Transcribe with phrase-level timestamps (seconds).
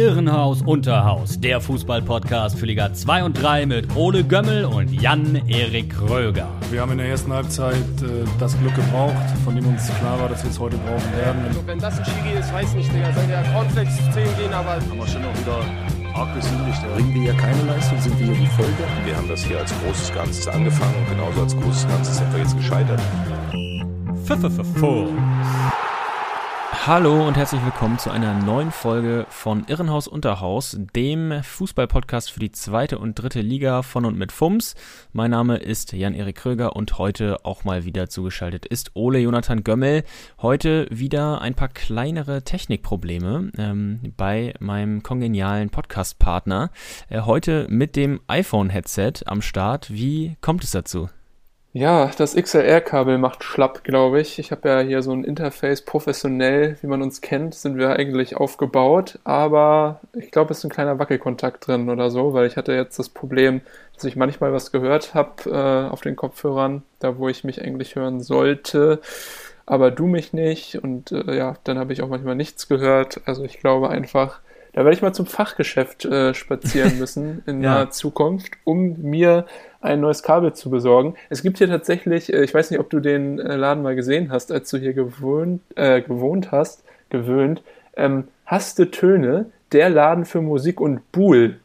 [0.00, 6.48] Irrenhaus Unterhaus, der Fußball-Podcast für Liga 2 und 3 mit Ole Gömmel und Jan-Erik Röger.
[6.70, 9.12] Wir haben in der ersten Halbzeit äh, das Glück gebraucht,
[9.44, 11.44] von dem uns klar war, dass wir es heute brauchen werden.
[11.46, 13.12] Also, wenn das ein Schiri ist, weiß nicht, Digga.
[13.12, 14.70] Soll der Cornflakes 10 gehen, aber.
[14.70, 15.60] Haben wir schon auch wieder
[16.14, 16.80] arg gesündigt.
[16.94, 18.72] Bringen wir hier keine Leistung, sind wir hier die Folge.
[19.04, 22.40] Wir haben das hier als großes Ganzes angefangen und genauso als großes Ganzes sind wir
[22.40, 23.00] jetzt gescheitert.
[24.24, 25.10] Pfefferfuß.
[26.86, 32.52] Hallo und herzlich willkommen zu einer neuen Folge von Irrenhaus Unterhaus, dem Fußballpodcast für die
[32.52, 34.76] zweite und dritte Liga von und mit FUMS.
[35.12, 40.04] Mein Name ist Jan-Erik Kröger und heute auch mal wieder zugeschaltet ist Ole Jonathan Gömmel.
[40.40, 46.70] Heute wieder ein paar kleinere Technikprobleme ähm, bei meinem kongenialen Podcast-Partner.
[47.10, 49.92] Äh, heute mit dem iPhone-Headset am Start.
[49.92, 51.10] Wie kommt es dazu?
[51.72, 54.40] Ja, das XLR-Kabel macht schlapp, glaube ich.
[54.40, 58.36] Ich habe ja hier so ein Interface professionell, wie man uns kennt, sind wir eigentlich
[58.36, 59.20] aufgebaut.
[59.22, 62.98] Aber ich glaube, es ist ein kleiner Wackelkontakt drin oder so, weil ich hatte jetzt
[62.98, 63.60] das Problem,
[63.94, 67.94] dass ich manchmal was gehört habe äh, auf den Kopfhörern, da wo ich mich eigentlich
[67.94, 69.00] hören sollte,
[69.64, 70.82] aber du mich nicht.
[70.82, 73.20] Und äh, ja, dann habe ich auch manchmal nichts gehört.
[73.26, 74.40] Also ich glaube einfach,
[74.72, 77.74] da werde ich mal zum Fachgeschäft äh, spazieren müssen in ja.
[77.74, 79.46] naher Zukunft, um mir
[79.80, 81.14] ein neues Kabel zu besorgen.
[81.28, 84.30] Es gibt hier tatsächlich, äh, ich weiß nicht, ob du den äh, Laden mal gesehen
[84.30, 87.62] hast, als du hier gewohnt, äh, gewohnt hast, gewöhnt,
[87.96, 91.60] ähm, Haste Töne, der Laden für Musik und Buhl.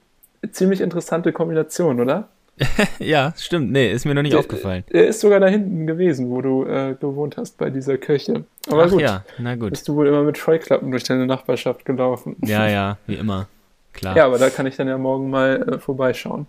[0.51, 2.29] Ziemlich interessante Kombination, oder?
[2.99, 3.71] ja, stimmt.
[3.71, 4.85] Nee, ist mir noch nicht der, aufgefallen.
[4.89, 8.45] Er ist sogar da hinten gewesen, wo du äh, gewohnt hast, bei dieser Kirche.
[8.69, 9.71] Aber Ach gut, ja, na gut.
[9.71, 12.37] Bist du wohl immer mit Scheuklappen durch deine Nachbarschaft gelaufen.
[12.45, 13.47] Ja, ja, wie immer.
[13.91, 14.15] Klar.
[14.15, 16.47] Ja, aber da kann ich dann ja morgen mal äh, vorbeischauen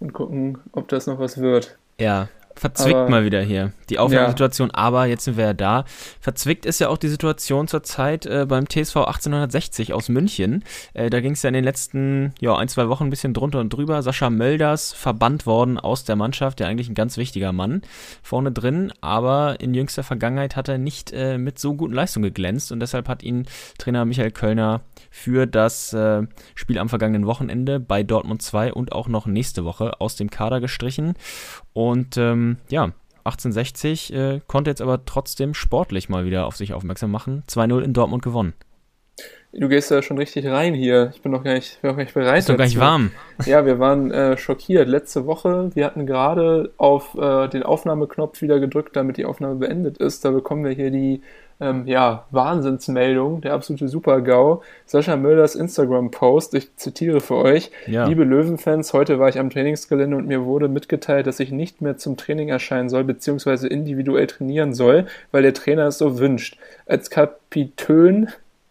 [0.00, 1.78] und gucken, ob das noch was wird.
[1.98, 4.74] Ja, verzwickt aber, mal wieder hier die Aufnahmesituation, ja.
[4.74, 5.84] aber jetzt sind wir ja da.
[6.20, 10.64] Verzwickt ist ja auch die Situation zurzeit äh, beim TSV 1860 aus München.
[10.94, 13.60] Äh, da ging es ja in den letzten ja, ein, zwei Wochen ein bisschen drunter
[13.60, 14.02] und drüber.
[14.02, 17.82] Sascha Mölders verbannt worden aus der Mannschaft, der eigentlich ein ganz wichtiger Mann
[18.22, 22.72] vorne drin, aber in jüngster Vergangenheit hat er nicht äh, mit so guten Leistungen geglänzt
[22.72, 23.46] und deshalb hat ihn
[23.78, 26.22] Trainer Michael Kölner für das äh,
[26.54, 30.60] Spiel am vergangenen Wochenende bei Dortmund 2 und auch noch nächste Woche aus dem Kader
[30.60, 31.14] gestrichen.
[31.72, 32.92] Und ähm, ja,
[33.24, 37.42] 1860 äh, konnte jetzt aber trotzdem sportlich mal wieder auf sich aufmerksam machen.
[37.48, 38.54] 2-0 in Dortmund gewonnen.
[39.58, 41.10] Du gehst ja schon richtig rein hier.
[41.14, 42.40] Ich bin noch gar nicht, bin noch gar nicht bereit.
[42.40, 43.10] Ist doch gar nicht warm.
[43.46, 44.88] Ja, wir waren äh, schockiert.
[44.88, 49.98] Letzte Woche, wir hatten gerade auf äh, den Aufnahmeknopf wieder gedrückt, damit die Aufnahme beendet
[49.98, 50.24] ist.
[50.24, 51.22] Da bekommen wir hier die
[51.58, 54.62] ähm, ja, Wahnsinnsmeldung, der absolute Super-GAU.
[54.84, 57.70] Sascha Mölders Instagram-Post, ich zitiere für euch.
[57.86, 58.06] Ja.
[58.06, 61.96] Liebe Löwenfans, heute war ich am Trainingsgelände und mir wurde mitgeteilt, dass ich nicht mehr
[61.96, 66.58] zum Training erscheinen soll, beziehungsweise individuell trainieren soll, weil der Trainer es so wünscht.
[66.86, 68.28] Als Kapitän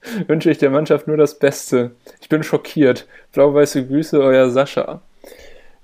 [0.28, 1.92] wünsche ich der Mannschaft nur das Beste.
[2.22, 3.08] Ich bin schockiert.
[3.34, 5.02] Blau-weiße Grüße, euer Sascha.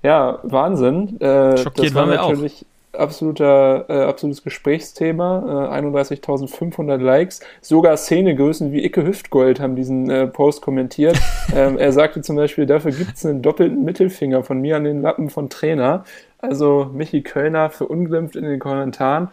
[0.02, 1.20] Ja, Wahnsinn.
[1.20, 5.70] Äh, schockiert waren wir natürlich, absoluter, äh, absolutes Gesprächsthema.
[5.72, 7.40] Äh, 31.500 Likes.
[7.60, 11.18] Sogar Szenegrößen wie Icke Hüftgold haben diesen äh, Post kommentiert.
[11.54, 15.02] ähm, er sagte zum Beispiel, dafür gibt es einen doppelten Mittelfinger von mir an den
[15.02, 16.04] Lappen von Trainer.
[16.38, 19.28] Also Michi Kölner verunglimpft in den Kommentaren.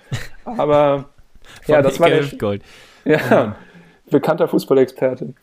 [0.45, 1.05] Aber
[1.67, 2.61] ja, das Icke war der, Hüftgold.
[3.05, 3.55] Ja,
[4.09, 5.33] bekannter Fußballexperte.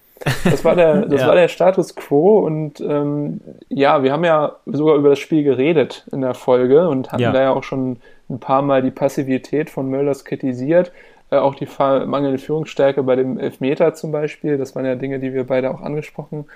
[0.44, 1.28] Das war der, das ja.
[1.28, 6.06] war der Status quo und ähm, ja, wir haben ja sogar über das Spiel geredet
[6.12, 7.32] in der Folge und hatten ja.
[7.32, 10.92] da ja auch schon ein paar Mal die Passivität von Mölders kritisiert,
[11.30, 14.58] äh, auch die mangelnde Führungsstärke bei dem Elfmeter zum Beispiel.
[14.58, 16.46] Das waren ja Dinge, die wir beide auch angesprochen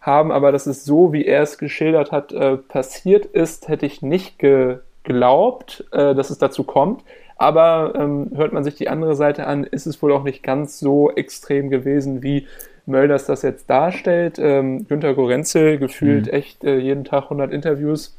[0.00, 4.00] haben, aber dass es so, wie er es geschildert hat, äh, passiert ist, hätte ich
[4.00, 7.02] nicht geglaubt, äh, dass es dazu kommt.
[7.40, 10.78] Aber ähm, hört man sich die andere Seite an, ist es wohl auch nicht ganz
[10.78, 12.46] so extrem gewesen, wie
[12.84, 14.38] Mölders das jetzt darstellt.
[14.38, 16.32] Ähm, Günter Gorenzel gefühlt mhm.
[16.34, 18.14] echt äh, jeden Tag 100 Interviews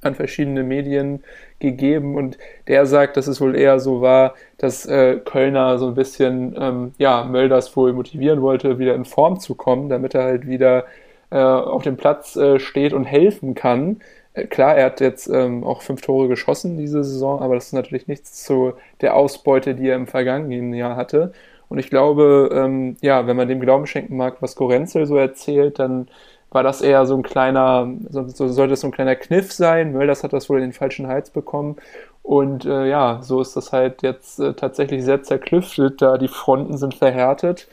[0.00, 1.22] an verschiedene Medien
[1.58, 5.94] gegeben und der sagt, dass es wohl eher so war, dass äh, Kölner so ein
[5.94, 10.46] bisschen ähm, ja Mölders wohl motivieren wollte, wieder in Form zu kommen, damit er halt
[10.46, 10.86] wieder
[11.30, 14.00] äh, auf dem Platz äh, steht und helfen kann.
[14.50, 18.06] Klar, er hat jetzt ähm, auch fünf Tore geschossen diese Saison, aber das ist natürlich
[18.06, 21.32] nichts zu der Ausbeute, die er im vergangenen Jahr hatte.
[21.68, 25.78] Und ich glaube, ähm, ja, wenn man dem Glauben schenken mag, was Gorenzel so erzählt,
[25.78, 26.08] dann
[26.50, 29.92] war das eher so ein kleiner, so, so sollte es so ein kleiner Kniff sein.
[29.92, 31.76] Mölders hat das wohl in den falschen Hals bekommen.
[32.22, 36.76] Und äh, ja, so ist das halt jetzt äh, tatsächlich sehr zerklüftet, da die Fronten
[36.76, 37.68] sind verhärtet.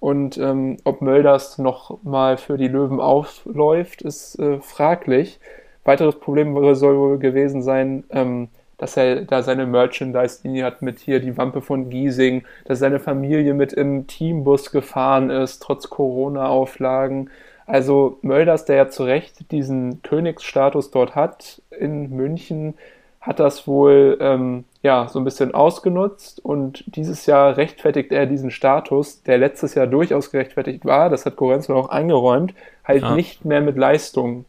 [0.00, 5.40] Und ähm, ob Mölders noch mal für die Löwen aufläuft, ist äh, fraglich.
[5.84, 8.48] Weiteres Problem soll wohl gewesen sein, ähm,
[8.78, 13.54] dass er da seine Merchandise-Linie hat mit hier die Wampe von Giesing, dass seine Familie
[13.54, 17.30] mit im Teambus gefahren ist, trotz Corona-Auflagen.
[17.66, 22.74] Also Mölders, der ja zu Recht diesen Königsstatus dort hat in München,
[23.20, 28.50] hat das wohl ähm, ja so ein bisschen ausgenutzt und dieses Jahr rechtfertigt er diesen
[28.50, 32.52] Status, der letztes Jahr durchaus gerechtfertigt war, das hat Gorenzel auch eingeräumt,
[32.84, 33.14] halt ja.
[33.14, 34.44] nicht mehr mit Leistung.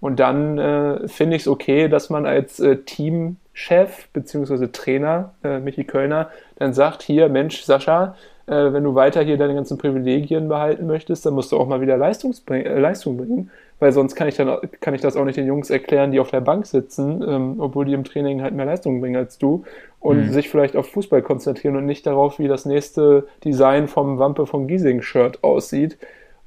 [0.00, 4.68] Und dann äh, finde ich es okay, dass man als äh, Teamchef bzw.
[4.68, 8.14] Trainer, äh, Michi Kölner, dann sagt, hier, Mensch, Sascha,
[8.48, 11.80] äh, wenn du weiter hier deine ganzen Privilegien behalten möchtest, dann musst du auch mal
[11.80, 15.36] wieder Leistungsbring äh, Leistung bringen, weil sonst kann ich, dann, kann ich das auch nicht
[15.36, 18.66] den Jungs erklären, die auf der Bank sitzen, ähm, obwohl die im Training halt mehr
[18.66, 19.64] Leistung bringen als du
[20.00, 20.32] und mhm.
[20.32, 24.66] sich vielleicht auf Fußball konzentrieren und nicht darauf, wie das nächste Design vom Wampe vom
[24.66, 25.98] Giesing-Shirt aussieht.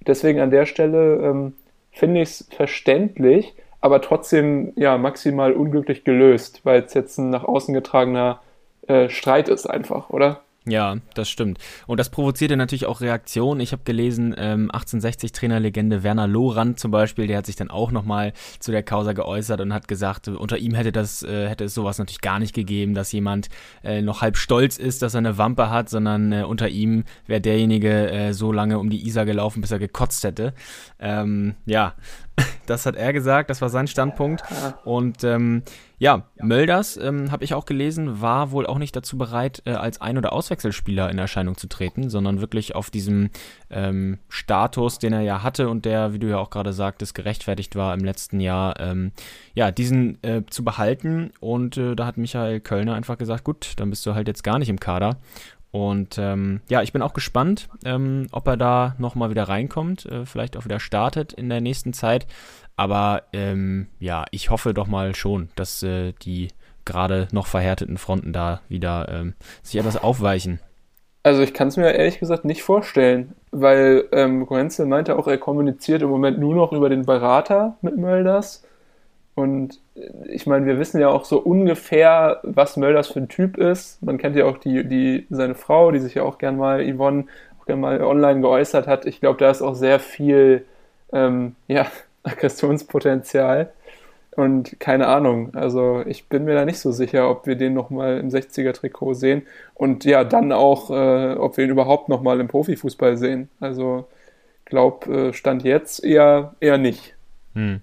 [0.07, 1.53] Deswegen an der Stelle ähm,
[1.91, 7.43] finde ich es verständlich, aber trotzdem ja maximal unglücklich gelöst, weil es jetzt ein nach
[7.43, 8.41] außen getragener
[8.87, 10.41] äh, Streit ist einfach, oder?
[10.67, 11.57] Ja, das stimmt.
[11.87, 13.61] Und das provozierte natürlich auch Reaktionen.
[13.61, 17.89] Ich habe gelesen, ähm, 1860 Trainerlegende Werner Lorand zum Beispiel, der hat sich dann auch
[17.91, 21.73] nochmal zu der Causa geäußert und hat gesagt, unter ihm hätte das, äh, hätte es
[21.73, 23.49] sowas natürlich gar nicht gegeben, dass jemand
[23.83, 27.41] äh, noch halb stolz ist, dass er eine Wampe hat, sondern äh, unter ihm wäre
[27.41, 30.53] derjenige äh, so lange um die Isar gelaufen, bis er gekotzt hätte.
[30.99, 31.95] Ähm, ja,
[32.65, 34.43] das hat er gesagt, das war sein Standpunkt.
[34.83, 35.63] Und ähm,
[35.97, 40.01] ja, Mölders, ähm, habe ich auch gelesen, war wohl auch nicht dazu bereit, äh, als
[40.01, 43.29] Ein- oder Auswechselspieler in Erscheinung zu treten, sondern wirklich auf diesem
[43.69, 47.75] ähm, Status, den er ja hatte und der, wie du ja auch gerade sagtest, gerechtfertigt
[47.75, 49.11] war im letzten Jahr, ähm,
[49.53, 51.33] ja, diesen äh, zu behalten.
[51.39, 54.57] Und äh, da hat Michael Kölner einfach gesagt, gut, dann bist du halt jetzt gar
[54.57, 55.17] nicht im Kader.
[55.71, 60.25] Und ähm, ja, ich bin auch gespannt, ähm, ob er da nochmal wieder reinkommt, äh,
[60.25, 62.27] vielleicht auch wieder startet in der nächsten Zeit.
[62.75, 66.49] Aber ähm, ja, ich hoffe doch mal schon, dass äh, die
[66.83, 70.59] gerade noch verhärteten Fronten da wieder ähm, sich etwas aufweichen.
[71.23, 75.37] Also ich kann es mir ehrlich gesagt nicht vorstellen, weil ähm, Goenzel meinte auch, er
[75.37, 78.63] kommuniziert im Moment nur noch über den Berater mit Mölders.
[79.35, 79.79] Und
[80.27, 84.01] ich meine, wir wissen ja auch so ungefähr, was Mölders für ein Typ ist.
[84.03, 87.25] Man kennt ja auch die, die, seine Frau, die sich ja auch gern mal, Yvonne,
[87.59, 89.05] auch gern mal online geäußert hat.
[89.05, 90.65] Ich glaube, da ist auch sehr viel,
[91.13, 91.87] ähm, ja,
[92.23, 93.71] Aggressionspotenzial.
[94.35, 98.17] Und keine Ahnung, also ich bin mir da nicht so sicher, ob wir den nochmal
[98.17, 99.41] im 60er-Trikot sehen
[99.73, 103.49] und ja, dann auch, äh, ob wir ihn überhaupt nochmal im Profifußball sehen.
[103.59, 104.05] Also,
[104.65, 107.13] glaub, äh, Stand jetzt eher, eher nicht.
[107.53, 107.81] Hm.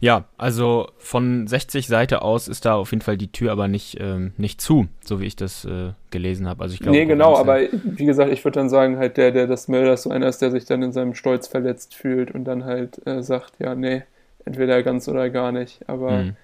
[0.00, 3.98] Ja, also von 60 Seite aus ist da auf jeden Fall die Tür aber nicht,
[4.00, 6.62] ähm, nicht zu, so wie ich das äh, gelesen habe.
[6.62, 9.46] Also ich glaube, nee, genau, aber wie gesagt, ich würde dann sagen, halt der, der
[9.46, 12.64] das Melder so einer ist, der sich dann in seinem Stolz verletzt fühlt und dann
[12.64, 14.02] halt äh, sagt, ja, nee,
[14.46, 15.86] entweder ganz oder gar nicht.
[15.86, 16.36] Aber hm.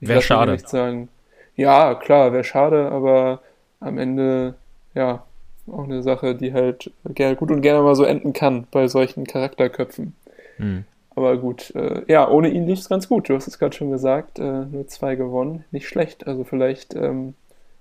[0.00, 0.52] wäre schade.
[0.52, 1.08] Nicht sagen.
[1.54, 3.42] Ja, klar, wäre schade, aber
[3.80, 4.54] am Ende,
[4.94, 5.24] ja,
[5.70, 6.90] auch eine Sache, die halt
[7.36, 10.16] gut und gerne mal so enden kann bei solchen Charakterköpfen.
[10.56, 10.84] Hm.
[11.14, 13.28] Aber gut, äh, ja, ohne ihn lief es ganz gut.
[13.28, 15.64] Du hast es gerade schon gesagt, äh, nur zwei gewonnen.
[15.70, 16.26] Nicht schlecht.
[16.26, 17.34] Also vielleicht ähm,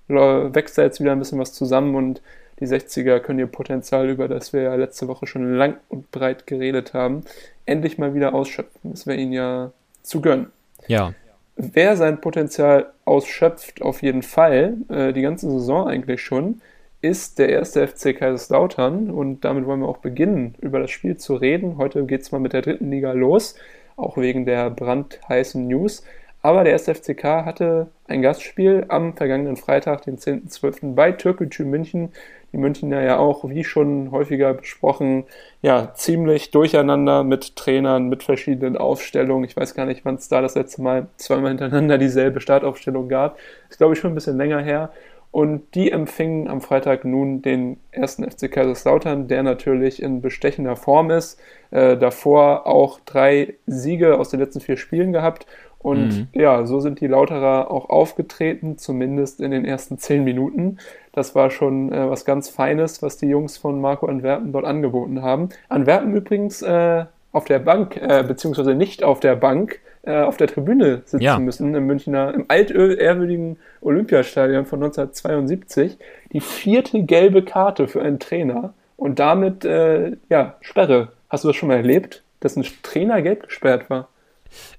[0.08, 2.22] wächst da jetzt wieder ein bisschen was zusammen und
[2.60, 6.46] die 60er können ihr Potenzial, über das wir ja letzte Woche schon lang und breit
[6.46, 7.24] geredet haben,
[7.66, 8.92] endlich mal wieder ausschöpfen.
[8.92, 9.72] Das wäre ihnen ja
[10.04, 10.52] zu gönnen.
[10.88, 11.14] Ja.
[11.56, 16.62] Wer sein Potenzial ausschöpft, auf jeden Fall, äh, die ganze Saison eigentlich schon,
[17.02, 21.36] ist der erste FC Kaiserslautern und damit wollen wir auch beginnen, über das Spiel zu
[21.36, 21.78] reden.
[21.78, 23.56] Heute geht es mal mit der dritten Liga los,
[23.96, 26.04] auch wegen der brandheißen News.
[26.44, 30.96] Aber der erste FCK hatte ein Gastspiel am vergangenen Freitag, den 10.12.
[30.96, 32.10] bei Türkgücü München.
[32.52, 35.24] Die Münchner ja auch, wie schon häufiger besprochen,
[35.62, 39.46] ja, ziemlich durcheinander mit Trainern, mit verschiedenen Aufstellungen.
[39.46, 43.38] Ich weiß gar nicht, wann es da das letzte Mal zweimal hintereinander dieselbe Startaufstellung gab.
[43.70, 44.92] Ist, glaube ich, schon ein bisschen länger her.
[45.32, 51.10] Und die empfingen am Freitag nun den ersten FC Kaiserslautern, der natürlich in bestechender Form
[51.10, 51.40] ist.
[51.72, 55.48] Äh, davor auch drei Siege aus den letzten vier Spielen gehabt.
[55.80, 56.28] Und mhm.
[56.34, 60.78] ja, so sind die Lauterer auch aufgetreten, zumindest in den ersten zehn Minuten.
[61.14, 65.22] Das war schon äh, was ganz Feines, was die Jungs von Marco Antwerpen dort angeboten
[65.22, 65.50] haben.
[65.70, 70.48] Antwerpen übrigens äh, auf der Bank, äh, beziehungsweise nicht auf der Bank, äh, auf der
[70.48, 71.38] Tribüne sitzen ja.
[71.40, 75.98] müssen im Münchner, im altehrwürdigen Olympiastadion von 1972.
[76.34, 81.10] Die vierte gelbe Karte für einen Trainer und damit, äh, ja, Sperre.
[81.30, 84.10] Hast du das schon mal erlebt, dass ein Trainer gelb gesperrt war?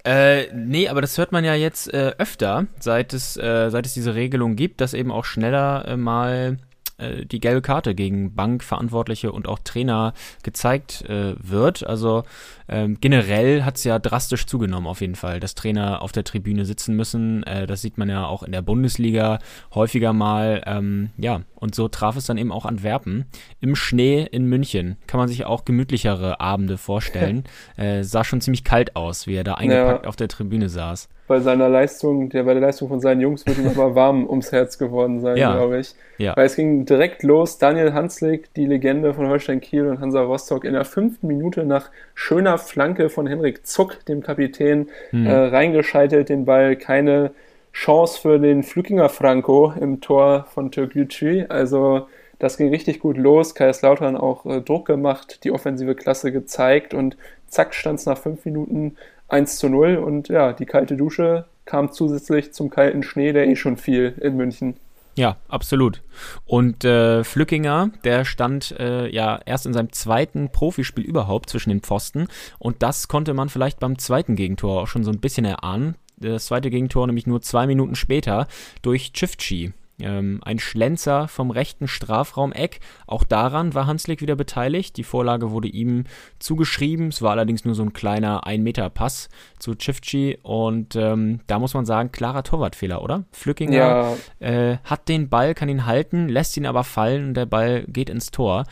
[0.04, 3.94] Äh, nee, aber das hört man ja jetzt äh, öfter, seit es, äh, seit es
[3.94, 6.58] diese Regelung gibt, dass eben auch schneller äh, mal
[6.98, 10.12] äh, die gelbe Karte gegen Bankverantwortliche und auch Trainer
[10.42, 11.86] gezeigt äh, wird.
[11.86, 12.24] Also
[12.72, 16.64] ähm, generell hat es ja drastisch zugenommen auf jeden Fall, dass Trainer auf der Tribüne
[16.64, 17.42] sitzen müssen.
[17.44, 19.38] Äh, das sieht man ja auch in der Bundesliga
[19.74, 20.62] häufiger mal.
[20.66, 23.26] Ähm, ja, und so traf es dann eben auch Antwerpen
[23.60, 24.96] im Schnee in München.
[25.06, 27.44] Kann man sich auch gemütlichere Abende vorstellen.
[27.76, 30.08] äh, sah schon ziemlich kalt aus, wie er da eingepackt ja.
[30.08, 33.56] auf der Tribüne saß bei seiner Leistung, der bei der Leistung von seinen Jungs wird
[33.56, 35.54] ihm aber warm ums Herz geworden sein, ja.
[35.54, 35.94] glaube ich.
[36.18, 36.36] Ja.
[36.36, 37.56] Weil es ging direkt los.
[37.56, 41.90] Daniel Hanslik, die Legende von Holstein Kiel und Hansa Rostock, in der fünften Minute nach
[42.14, 45.26] schöner Flanke von Henrik Zuck, dem Kapitän, hm.
[45.26, 46.76] äh, reingeschaltet, den Ball.
[46.76, 47.32] Keine
[47.72, 51.46] Chance für den Flückinger Franco im Tor von Türkgücü.
[51.48, 52.06] Also
[52.38, 53.54] das ging richtig gut los.
[53.54, 57.16] Kaiserslautern auch äh, Druck gemacht, die offensive Klasse gezeigt und
[57.46, 58.96] zack stand es nach fünf Minuten
[59.28, 63.56] 1 zu 0 und ja, die kalte Dusche kam zusätzlich zum kalten Schnee, der eh
[63.56, 64.76] schon fiel in München.
[65.14, 66.02] Ja, absolut.
[66.46, 71.80] Und äh, Flückinger, der stand äh, ja erst in seinem zweiten Profispiel überhaupt zwischen den
[71.80, 72.28] Pfosten
[72.58, 75.96] und das konnte man vielleicht beim zweiten Gegentor auch schon so ein bisschen erahnen.
[76.16, 78.46] Das zweite Gegentor nämlich nur zwei Minuten später
[78.80, 79.72] durch Chifchi.
[80.00, 82.80] Ähm, ein Schlenzer vom rechten Strafraumeck.
[83.06, 84.96] Auch daran war Hanslik wieder beteiligt.
[84.96, 86.04] Die Vorlage wurde ihm
[86.38, 87.08] zugeschrieben.
[87.08, 90.38] Es war allerdings nur so ein kleiner 1-Meter-Pass zu Chifchi.
[90.42, 93.24] Und ähm, da muss man sagen, klarer Torwartfehler, oder?
[93.32, 94.48] Flückinger ja.
[94.72, 98.10] äh, hat den Ball, kann ihn halten, lässt ihn aber fallen und der Ball geht
[98.10, 98.64] ins Tor.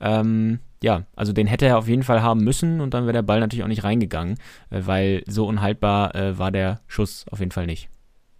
[0.00, 3.22] Ähm, ja, also den hätte er auf jeden Fall haben müssen und dann wäre der
[3.22, 4.38] Ball natürlich auch nicht reingegangen,
[4.70, 7.88] äh, weil so unhaltbar äh, war der Schuss auf jeden Fall nicht.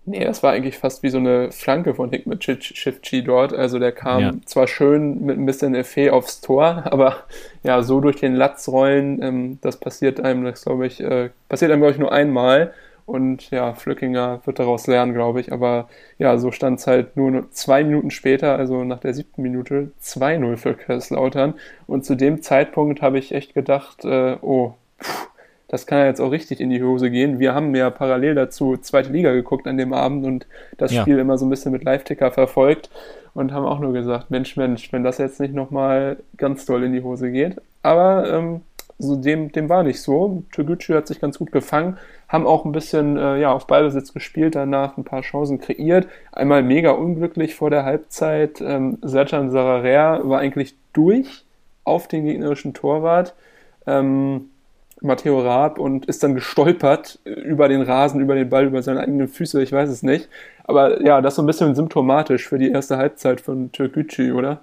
[0.08, 3.52] Nee, das war eigentlich fast wie so eine Flanke von Hikmet Shifchi dort.
[3.52, 4.32] Also der kam ja.
[4.46, 7.24] zwar schön mit ein bisschen Effet aufs Tor, aber
[7.62, 11.70] ja, so durch den Latz rollen, ähm, das passiert einem, das glaube ich, äh, passiert
[11.70, 12.72] einem, glaube ich, nur einmal.
[13.04, 15.52] Und ja, Flückinger wird daraus lernen, glaube ich.
[15.52, 15.88] Aber
[16.18, 20.56] ja, so stand es halt nur zwei Minuten später, also nach der siebten Minute, 2-0
[20.56, 21.54] für Kaiserslautern.
[21.86, 25.28] Und zu dem Zeitpunkt habe ich echt gedacht, äh, oh, pff,
[25.68, 27.38] das kann ja jetzt auch richtig in die Hose gehen.
[27.38, 30.46] Wir haben ja parallel dazu zweite Liga geguckt an dem Abend und
[30.78, 31.02] das ja.
[31.02, 32.90] Spiel immer so ein bisschen mit Live-Ticker verfolgt
[33.34, 36.92] und haben auch nur gesagt, Mensch, Mensch, wenn das jetzt nicht nochmal ganz doll in
[36.92, 37.60] die Hose geht.
[37.82, 38.62] Aber ähm,
[38.98, 40.42] so dem, dem war nicht so.
[40.52, 41.98] Toguchi hat sich ganz gut gefangen,
[42.28, 46.08] haben auch ein bisschen äh, ja, auf Ballbesitz gespielt, danach ein paar Chancen kreiert.
[46.32, 48.60] Einmal mega unglücklich vor der Halbzeit.
[48.60, 51.44] Ähm, Serjan Sararea war eigentlich durch
[51.84, 53.34] auf den gegnerischen Torwart.
[53.87, 54.50] Ähm,
[55.00, 59.28] Matteo Raab und ist dann gestolpert über den Rasen, über den Ball, über seine eigenen
[59.28, 60.28] Füße, ich weiß es nicht.
[60.64, 64.62] Aber ja, das ist so ein bisschen symptomatisch für die erste Halbzeit von Türkgücü, oder?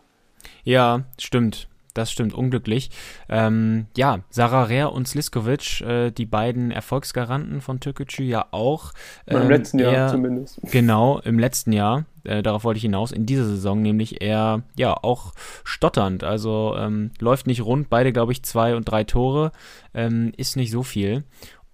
[0.63, 1.67] Ja, stimmt.
[1.95, 2.91] Das stimmt, unglücklich.
[3.29, 8.91] Ähm, ja, Sarah Rer und Sliskovic, äh, die beiden Erfolgsgaranten von Türkgücü ja auch.
[9.27, 10.59] Ähm, Im letzten Jahr eher, zumindest.
[10.71, 12.03] Genau, im letzten Jahr.
[12.25, 13.11] Äh, darauf wollte ich hinaus.
[13.11, 16.23] In dieser Saison nämlich eher, ja, auch stotternd.
[16.23, 17.89] Also ähm, läuft nicht rund.
[17.89, 19.51] Beide, glaube ich, zwei und drei Tore.
[19.93, 21.23] Ähm, ist nicht so viel.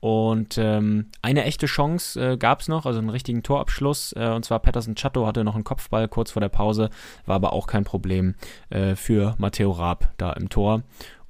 [0.02, 4.14] Und ähm, eine echte Chance äh, gab es noch, also einen richtigen Torabschluss.
[4.14, 6.90] Äh, und zwar Patterson Chatto hatte noch einen Kopfball kurz vor der Pause,
[7.28, 8.34] war aber auch kein Problem
[8.72, 10.82] äh, für Matteo Raab da im Tor.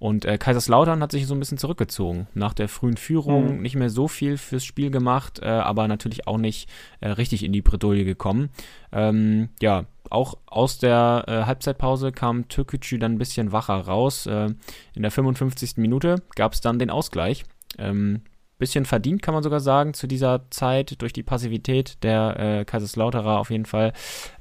[0.02, 2.26] Und äh, Kaiserslautern hat sich so ein bisschen zurückgezogen.
[2.34, 3.62] Nach der frühen Führung mhm.
[3.62, 6.68] nicht mehr so viel fürs Spiel gemacht, äh, aber natürlich auch nicht
[7.02, 8.50] äh, richtig in die Bredouille gekommen.
[8.92, 14.26] Ähm, ja, auch aus der äh, Halbzeitpause kam Türkgücü dann ein bisschen wacher raus.
[14.26, 14.50] Äh,
[14.96, 15.78] in der 55.
[15.78, 17.44] Minute gab es dann den Ausgleich.
[17.78, 18.22] Ähm,
[18.62, 23.40] bisschen verdient, kann man sogar sagen, zu dieser Zeit durch die Passivität der äh, Kaiserslauterer
[23.40, 23.92] auf jeden Fall.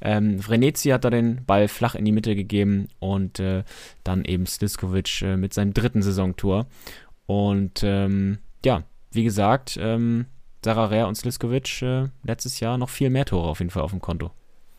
[0.00, 3.64] Ähm, Vrenetzi hat da den Ball flach in die Mitte gegeben und äh,
[4.04, 6.66] dann eben Sliskovic äh, mit seinem dritten Saisontor.
[7.26, 10.26] Und ähm, ja, wie gesagt, ähm,
[10.64, 14.00] Sarah und Sliskovic äh, letztes Jahr noch viel mehr Tore auf jeden Fall auf dem
[14.00, 14.30] Konto.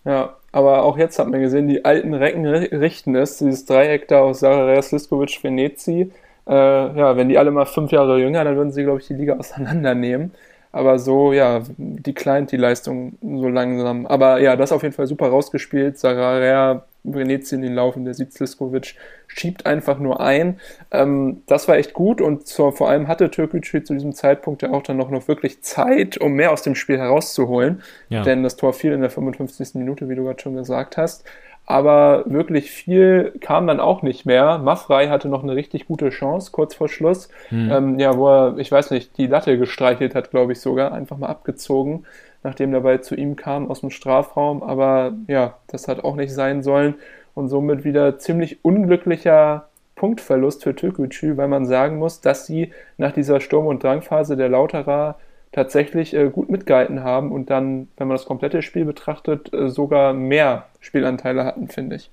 [0.06, 4.22] Ja, aber auch jetzt hat man gesehen, die alten Recken richten es, dieses Dreieck da
[4.22, 6.12] aus Sarah Rer, Sliskovic, Venezi
[6.48, 9.14] äh, ja, wenn die alle mal fünf Jahre jünger, dann würden sie, glaube ich, die
[9.14, 10.32] Liga auseinandernehmen.
[10.74, 14.06] Aber so, ja, die kleint die Leistung so langsam.
[14.06, 15.98] Aber ja, das auf jeden Fall super rausgespielt.
[15.98, 18.96] Sararea, Venezia in den Laufen, der sieht Sliskovic,
[19.28, 20.62] schiebt einfach nur ein.
[20.92, 24.72] Ähm, das war echt gut und so, vor allem hatte Türkgücü zu diesem Zeitpunkt ja
[24.72, 27.82] auch dann noch, noch wirklich Zeit, um mehr aus dem Spiel herauszuholen.
[28.08, 28.24] Ja.
[28.24, 29.76] Denn das Tor fiel in der 55.
[29.76, 31.26] Minute, wie du gerade schon gesagt hast
[31.66, 34.58] aber wirklich viel kam dann auch nicht mehr.
[34.58, 37.72] Maffrey hatte noch eine richtig gute Chance kurz vor Schluss, hm.
[37.72, 41.18] ähm, ja, wo er, ich weiß nicht, die Latte gestreichelt hat, glaube ich sogar, einfach
[41.18, 42.06] mal abgezogen,
[42.44, 44.64] nachdem der Ball zu ihm kam aus dem Strafraum.
[44.64, 46.96] Aber ja, das hat auch nicht sein sollen
[47.36, 53.12] und somit wieder ziemlich unglücklicher Punktverlust für Türkgücü, weil man sagen muss, dass sie nach
[53.12, 55.18] dieser Sturm- und Drangphase der Lauterer
[55.52, 60.14] tatsächlich äh, gut mitgehalten haben und dann, wenn man das komplette Spiel betrachtet, äh, sogar
[60.14, 62.10] mehr Spielanteile hatten, finde ich.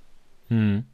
[0.49, 0.85] Hm.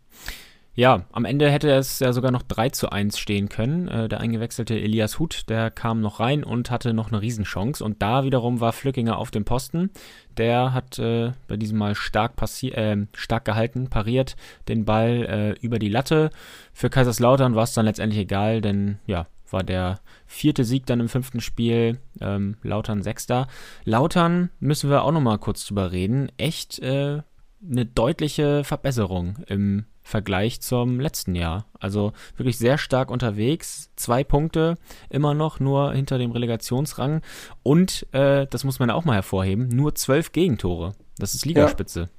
[0.76, 3.86] Ja, am Ende hätte es ja sogar noch 3 zu 1 stehen können.
[3.86, 7.82] Äh, der eingewechselte Elias Huth, der kam noch rein und hatte noch eine Riesenchance.
[7.82, 9.90] Und da wiederum war Flückinger auf dem Posten.
[10.36, 12.32] Der hat äh, bei diesem Mal stark,
[12.62, 14.34] äh, stark gehalten, pariert
[14.66, 16.30] den Ball äh, über die Latte.
[16.72, 21.08] Für Kaiserslautern war es dann letztendlich egal, denn ja, war der vierte Sieg dann im
[21.08, 21.98] fünften Spiel.
[22.20, 23.46] Ähm, Lautern Sechster.
[23.84, 26.30] Lautern müssen wir auch noch mal kurz drüber reden.
[26.36, 27.22] Echt äh,
[27.66, 31.64] eine deutliche Verbesserung im Vergleich zum letzten Jahr.
[31.80, 33.90] Also wirklich sehr stark unterwegs.
[33.96, 34.76] Zwei Punkte
[35.08, 37.22] immer noch nur hinter dem Relegationsrang.
[37.62, 40.92] Und, äh, das muss man auch mal hervorheben, nur zwölf Gegentore.
[41.16, 42.10] Das ist Ligaspitze.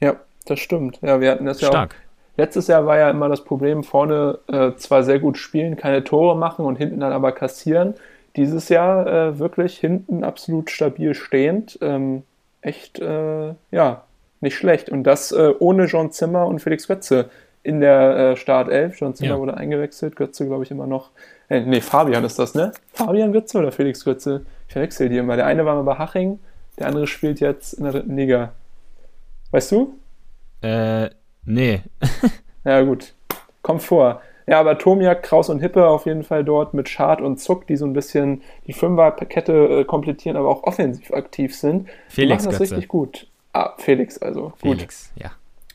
[0.00, 0.98] Ja, ja das stimmt.
[1.00, 1.94] Ja, wir hatten das stark.
[1.94, 2.09] ja auch.
[2.40, 6.34] Letztes Jahr war ja immer das Problem, vorne äh, zwar sehr gut spielen, keine Tore
[6.34, 7.92] machen und hinten dann aber kassieren.
[8.34, 11.78] Dieses Jahr äh, wirklich hinten absolut stabil stehend.
[11.82, 12.22] Ähm,
[12.62, 14.04] echt, äh, ja,
[14.40, 14.88] nicht schlecht.
[14.88, 17.28] Und das äh, ohne John Zimmer und Felix Götze
[17.62, 18.98] in der äh, Startelf.
[18.98, 19.38] John Zimmer ja.
[19.38, 21.10] wurde eingewechselt, Götze glaube ich immer noch.
[21.50, 22.72] Äh, nee, Fabian ist das, ne?
[22.94, 24.46] Fabian Götze oder Felix Götze?
[24.66, 25.36] Ich verwechsel die immer.
[25.36, 26.38] Der eine war mal bei Haching,
[26.78, 28.52] der andere spielt jetzt in der dritten Liga.
[29.50, 29.92] Weißt du?
[30.62, 31.10] Äh,
[31.44, 31.82] nee.
[32.64, 33.14] ja, gut.
[33.62, 34.22] Kommt vor.
[34.46, 37.76] Ja, aber Tomiak, Kraus und Hippe auf jeden Fall dort mit Schad und Zuck, die
[37.76, 41.88] so ein bisschen die Fünferkette äh, komplettieren, aber auch offensiv aktiv sind.
[42.08, 42.74] Felix die machen das Götze.
[42.74, 43.26] richtig gut.
[43.52, 44.52] Ah, Felix also.
[44.56, 45.22] Felix, gut.
[45.22, 45.30] ja.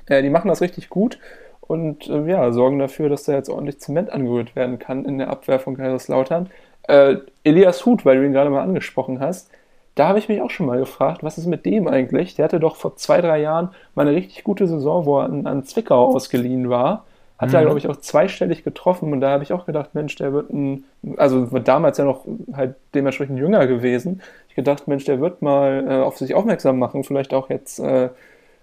[0.07, 1.19] Äh, die machen das richtig gut
[1.62, 5.29] und äh, ja, sorgen dafür, dass da jetzt ordentlich Zement angerührt werden kann in der
[5.29, 6.50] Abwehr von Kaiserslautern.
[6.84, 9.50] Äh, Elias Huth, weil du ihn gerade mal angesprochen hast,
[9.96, 12.36] da habe ich mich auch schon mal gefragt, was ist mit dem eigentlich?
[12.36, 15.48] Der hatte doch vor zwei, drei Jahren mal eine richtig gute Saison, wo er an,
[15.48, 17.06] an Zwickau ausgeliehen war.
[17.38, 17.54] Hat mhm.
[17.54, 20.52] da, glaube ich, auch zweistellig getroffen und da habe ich auch gedacht, Mensch, der wird
[20.52, 20.84] ein,
[21.18, 24.22] also wird damals ja noch halt dementsprechend jünger gewesen.
[24.50, 28.10] Ich gedacht, Mensch, der wird mal äh, auf sich aufmerksam machen, vielleicht auch jetzt äh,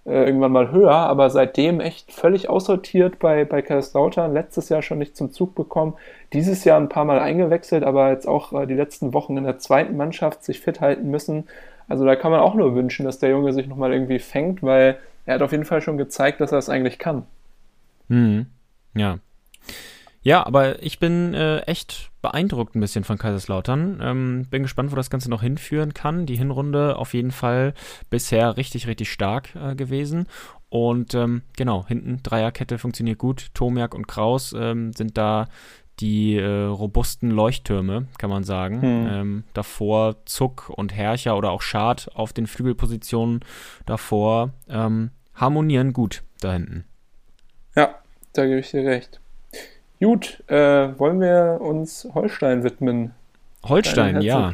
[0.04, 4.32] äh, irgendwann mal höher, aber seitdem echt völlig aussortiert bei, bei Kaiserslautern.
[4.32, 5.94] Letztes Jahr schon nicht zum Zug bekommen,
[6.32, 9.58] dieses Jahr ein paar Mal eingewechselt, aber jetzt auch äh, die letzten Wochen in der
[9.58, 11.44] zweiten Mannschaft sich fit halten müssen.
[11.88, 14.98] Also da kann man auch nur wünschen, dass der Junge sich nochmal irgendwie fängt, weil
[15.24, 17.24] er hat auf jeden Fall schon gezeigt, dass er es eigentlich kann.
[18.08, 18.46] Mhm.
[18.94, 19.18] Ja.
[20.22, 24.00] Ja, aber ich bin äh, echt beeindruckt ein bisschen von Kaiserslautern.
[24.00, 26.26] Ähm, bin gespannt, wo das Ganze noch hinführen kann.
[26.26, 27.74] Die Hinrunde auf jeden Fall
[28.08, 30.26] bisher richtig, richtig stark äh, gewesen.
[30.68, 33.48] Und ähm, genau, hinten Dreierkette funktioniert gut.
[33.52, 35.48] Tomiak und Kraus ähm, sind da
[36.00, 38.80] die äh, robusten Leuchttürme, kann man sagen.
[38.80, 39.08] Hm.
[39.10, 43.40] Ähm, davor Zuck und Herrscher oder auch Schad auf den Flügelpositionen
[43.86, 46.84] davor ähm, harmonieren gut da hinten.
[47.74, 47.96] Ja,
[48.32, 49.21] da gebe ich dir recht.
[50.02, 53.12] Gut, äh, wollen wir uns Holstein widmen?
[53.64, 54.52] Holstein, ja.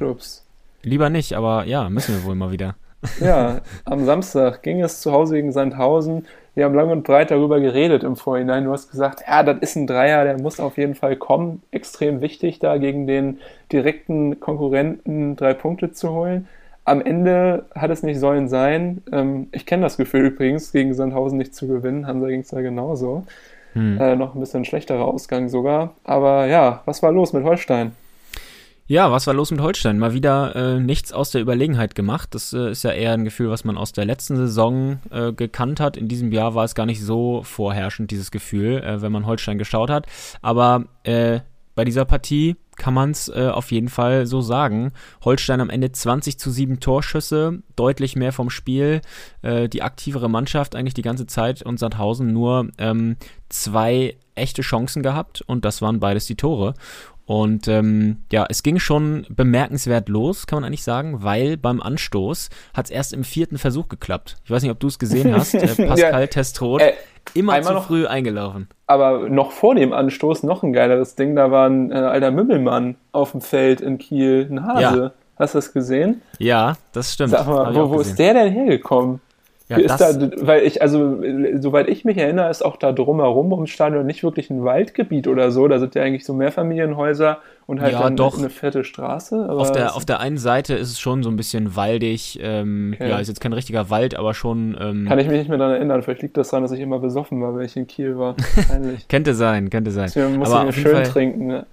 [0.82, 2.74] Lieber nicht, aber ja, müssen wir wohl mal wieder.
[3.20, 6.26] ja, am Samstag ging es zu Hause gegen Sandhausen.
[6.54, 8.64] Wir haben lang und breit darüber geredet im Vorhinein.
[8.64, 11.62] Du hast gesagt, ja, das ist ein Dreier, der muss auf jeden Fall kommen.
[11.70, 13.38] Extrem wichtig, da gegen den
[13.72, 16.46] direkten Konkurrenten drei Punkte zu holen.
[16.84, 19.02] Am Ende hat es nicht sollen sein.
[19.12, 22.06] Ähm, ich kenne das Gefühl übrigens, gegen Sandhausen nicht zu gewinnen.
[22.06, 23.24] Hansa ging es da genauso.
[23.78, 24.00] Hm.
[24.00, 25.94] Äh, noch ein bisschen schlechterer Ausgang sogar.
[26.02, 27.92] Aber ja, was war los mit Holstein?
[28.88, 29.98] Ja, was war los mit Holstein?
[29.98, 32.34] Mal wieder äh, nichts aus der Überlegenheit gemacht.
[32.34, 35.78] Das äh, ist ja eher ein Gefühl, was man aus der letzten Saison äh, gekannt
[35.78, 35.96] hat.
[35.96, 39.58] In diesem Jahr war es gar nicht so vorherrschend, dieses Gefühl, äh, wenn man Holstein
[39.58, 40.06] geschaut hat.
[40.40, 41.40] Aber äh,
[41.78, 44.90] bei dieser Partie kann man es äh, auf jeden Fall so sagen.
[45.24, 49.00] Holstein am Ende 20 zu 7 Torschüsse, deutlich mehr vom Spiel.
[49.42, 53.16] Äh, die aktivere Mannschaft eigentlich die ganze Zeit und Sandhausen nur ähm,
[53.48, 56.74] zwei echte Chancen gehabt und das waren beides die Tore.
[57.28, 62.48] Und ähm, ja, es ging schon bemerkenswert los, kann man eigentlich sagen, weil beim Anstoß
[62.72, 64.36] hat es erst im vierten Versuch geklappt.
[64.46, 65.52] Ich weiß nicht, ob du es gesehen hast.
[65.52, 66.94] Äh, Pascal ja, Testroth, äh,
[67.34, 68.68] immer zu noch, früh eingelaufen.
[68.86, 72.96] Aber noch vor dem Anstoß noch ein geileres Ding, da war ein äh, alter Mümmelmann
[73.12, 74.98] auf dem Feld in Kiel, ein Hase.
[74.98, 75.12] Ja.
[75.38, 76.22] Hast du das gesehen?
[76.38, 77.32] Ja, das stimmt.
[77.32, 79.20] Sag mal, wo, wo ist der denn hergekommen?
[79.68, 81.22] Ja, ist da, weil ich, also,
[81.61, 85.50] soweit ich mich erinnere, ist auch da drumherum ums Stadion nicht wirklich ein Waldgebiet oder
[85.50, 85.68] so.
[85.68, 88.38] Da sind ja eigentlich so Mehrfamilienhäuser und halt ja, dann doch.
[88.38, 89.46] eine fette Straße.
[89.50, 92.38] auf, der, auf der einen Seite ist es schon so ein bisschen waldig.
[92.42, 93.11] Ähm, okay.
[93.11, 94.74] Ja, ist jetzt kein richtiger Wald, aber schon.
[94.81, 96.02] Ähm, Kann ich mich nicht mehr daran erinnern.
[96.02, 98.37] Vielleicht liegt das daran, dass ich immer besoffen war, weil ich in Kiel war.
[99.11, 100.07] könnte sein, könnte sein.
[100.07, 101.46] Deswegen muss aber ich schön Fall, trinken.
[101.46, 101.66] Ne?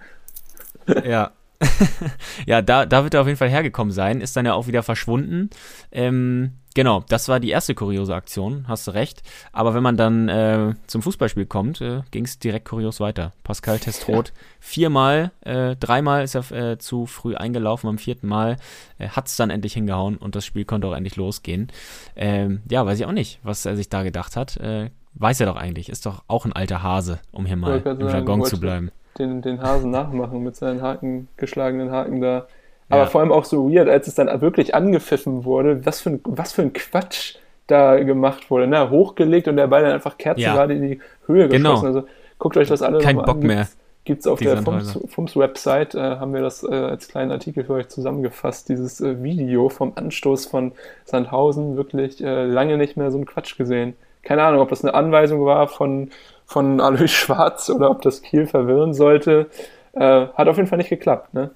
[1.08, 1.32] Ja.
[2.46, 4.22] ja, da, da wird er auf jeden Fall hergekommen sein.
[4.22, 5.50] Ist dann ja auch wieder verschwunden.
[5.92, 9.24] Ähm, Genau, das war die erste kuriose Aktion, hast du recht.
[9.54, 13.32] Aber wenn man dann äh, zum Fußballspiel kommt, äh, ging es direkt kurios weiter.
[13.44, 14.34] Pascal Testroth ja.
[14.60, 18.58] viermal, äh, dreimal ist er äh, zu früh eingelaufen, beim vierten Mal
[18.98, 21.72] äh, hat es dann endlich hingehauen und das Spiel konnte auch endlich losgehen.
[22.18, 24.58] Ähm, ja, weiß ich auch nicht, was er sich da gedacht hat.
[24.58, 28.10] Äh, weiß er doch eigentlich, ist doch auch ein alter Hase, um hier mal im
[28.10, 28.92] Jargon zu bleiben.
[29.18, 32.48] Den, den Hasen nachmachen mit seinen Haken, geschlagenen Haken da.
[32.90, 33.08] Aber ja.
[33.08, 36.54] vor allem auch so weird, als es dann wirklich angepfiffen wurde, was für ein, was
[36.54, 37.36] für ein Quatsch
[37.68, 38.68] da gemacht wurde.
[38.68, 38.90] Ne?
[38.90, 40.80] Hochgelegt und der Ball dann einfach kerzengerade ja.
[40.80, 41.72] in die Höhe genau.
[41.72, 41.88] geschossen.
[41.88, 42.04] Also
[42.38, 43.40] guckt euch das alle Kein Bock an.
[43.40, 43.68] mehr.
[44.04, 47.88] Gibt es auf der FUMS-Website, äh, haben wir das äh, als kleinen Artikel für euch
[47.88, 50.74] zusammengefasst, dieses äh, Video vom Anstoß von
[51.06, 53.96] Sandhausen, wirklich äh, lange nicht mehr so ein Quatsch gesehen.
[54.22, 56.12] Keine Ahnung, ob das eine Anweisung war von,
[56.46, 59.50] von Alois Schwarz oder ob das Kiel verwirren sollte.
[59.94, 61.52] Äh, hat auf jeden Fall nicht geklappt, ne?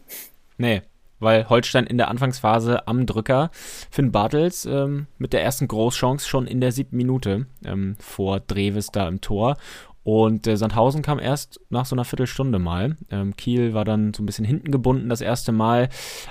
[0.57, 0.81] Nee,
[1.19, 3.49] weil Holstein in der Anfangsphase am Drücker
[3.91, 8.87] Finn Bartels ähm, mit der ersten Großchance schon in der siebten Minute ähm, vor Dreves
[8.87, 9.57] da im Tor
[10.03, 12.97] und äh, Sandhausen kam erst nach so einer Viertelstunde mal.
[13.11, 15.89] Ähm, Kiel war dann so ein bisschen hinten gebunden das erste Mal.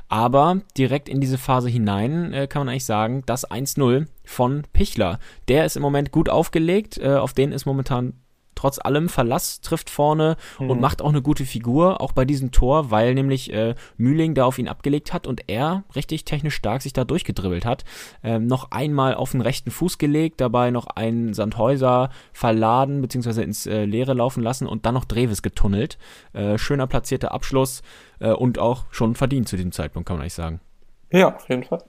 [0.08, 5.20] Aber direkt in diese Phase hinein äh, kann man eigentlich sagen, das 1-0 von Pichler.
[5.46, 6.98] Der ist im Moment gut aufgelegt.
[6.98, 8.14] Äh, auf den ist momentan
[8.58, 10.70] trotz allem Verlass, trifft vorne mhm.
[10.70, 14.44] und macht auch eine gute Figur, auch bei diesem Tor, weil nämlich äh, Mühling da
[14.44, 17.84] auf ihn abgelegt hat und er richtig technisch stark sich da durchgedribbelt hat.
[18.24, 23.42] Ähm, noch einmal auf den rechten Fuß gelegt, dabei noch einen Sandhäuser verladen bzw.
[23.42, 25.96] ins äh, Leere laufen lassen und dann noch Dreves getunnelt.
[26.32, 27.82] Äh, schöner platzierter Abschluss
[28.18, 30.60] äh, und auch schon verdient zu diesem Zeitpunkt, kann man eigentlich sagen.
[31.12, 31.84] Ja, auf jeden Fall.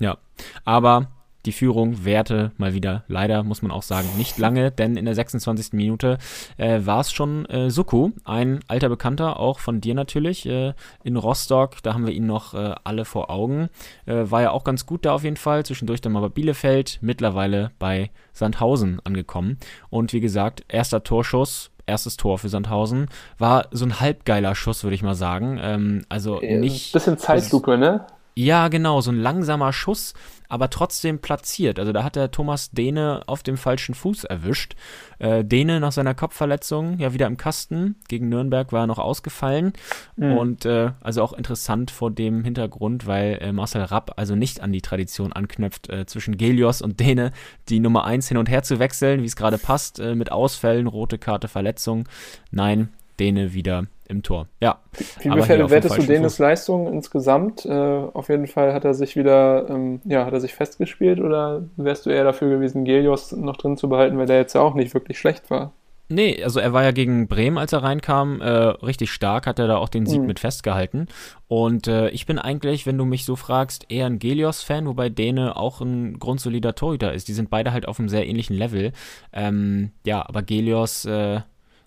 [0.00, 0.18] Ja,
[0.64, 1.06] aber
[1.44, 5.14] die Führung währte mal wieder, leider muss man auch sagen, nicht lange, denn in der
[5.14, 5.72] 26.
[5.72, 6.18] Minute
[6.56, 11.16] äh, war es schon äh, Suku, ein alter Bekannter, auch von dir natürlich, äh, in
[11.16, 13.68] Rostock, da haben wir ihn noch äh, alle vor Augen.
[14.06, 16.98] Äh, war ja auch ganz gut da auf jeden Fall, zwischendurch dann mal bei Bielefeld,
[17.00, 19.58] mittlerweile bei Sandhausen angekommen.
[19.90, 23.08] Und wie gesagt, erster Torschuss, erstes Tor für Sandhausen.
[23.38, 25.58] War so ein halbgeiler Schuss, würde ich mal sagen.
[25.60, 26.92] Ähm, also nicht.
[26.92, 28.06] Bisschen Zeitlupe, ne?
[28.34, 30.14] Ja, genau, so ein langsamer Schuss,
[30.52, 31.78] aber trotzdem platziert.
[31.78, 34.76] Also da hat der Thomas Dehne auf dem falschen Fuß erwischt.
[35.18, 37.96] Äh, Dehne nach seiner Kopfverletzung ja wieder im Kasten.
[38.06, 39.72] Gegen Nürnberg war er noch ausgefallen.
[40.16, 40.36] Mhm.
[40.36, 44.72] Und äh, also auch interessant vor dem Hintergrund, weil äh, Marcel Rapp also nicht an
[44.72, 47.30] die Tradition anknüpft, äh, zwischen Gelios und Dehne
[47.70, 50.86] die Nummer 1 hin und her zu wechseln, wie es gerade passt, äh, mit Ausfällen,
[50.86, 52.06] rote Karte, Verletzung.
[52.50, 54.46] Nein, Dehne wieder im Tor.
[54.60, 54.78] Ja.
[55.20, 57.66] Wie bewertest du Denes Leistung insgesamt?
[57.66, 61.64] Äh, auf jeden Fall hat er sich wieder, ähm, ja, hat er sich festgespielt oder
[61.76, 64.74] wärst du eher dafür gewesen, Gelios noch drin zu behalten, weil der jetzt ja auch
[64.74, 65.72] nicht wirklich schlecht war?
[66.12, 69.66] Nee, also er war ja gegen Bremen, als er reinkam, äh, richtig stark, hat er
[69.66, 70.26] da auch den Sieg mhm.
[70.26, 71.06] mit festgehalten.
[71.48, 75.56] Und äh, ich bin eigentlich, wenn du mich so fragst, eher ein Gelios-Fan, wobei Däne
[75.56, 77.28] auch ein grundsolider Torhüter ist.
[77.28, 78.92] Die sind beide halt auf einem sehr ähnlichen Level.
[79.32, 81.40] Ähm, ja, aber Gelios äh,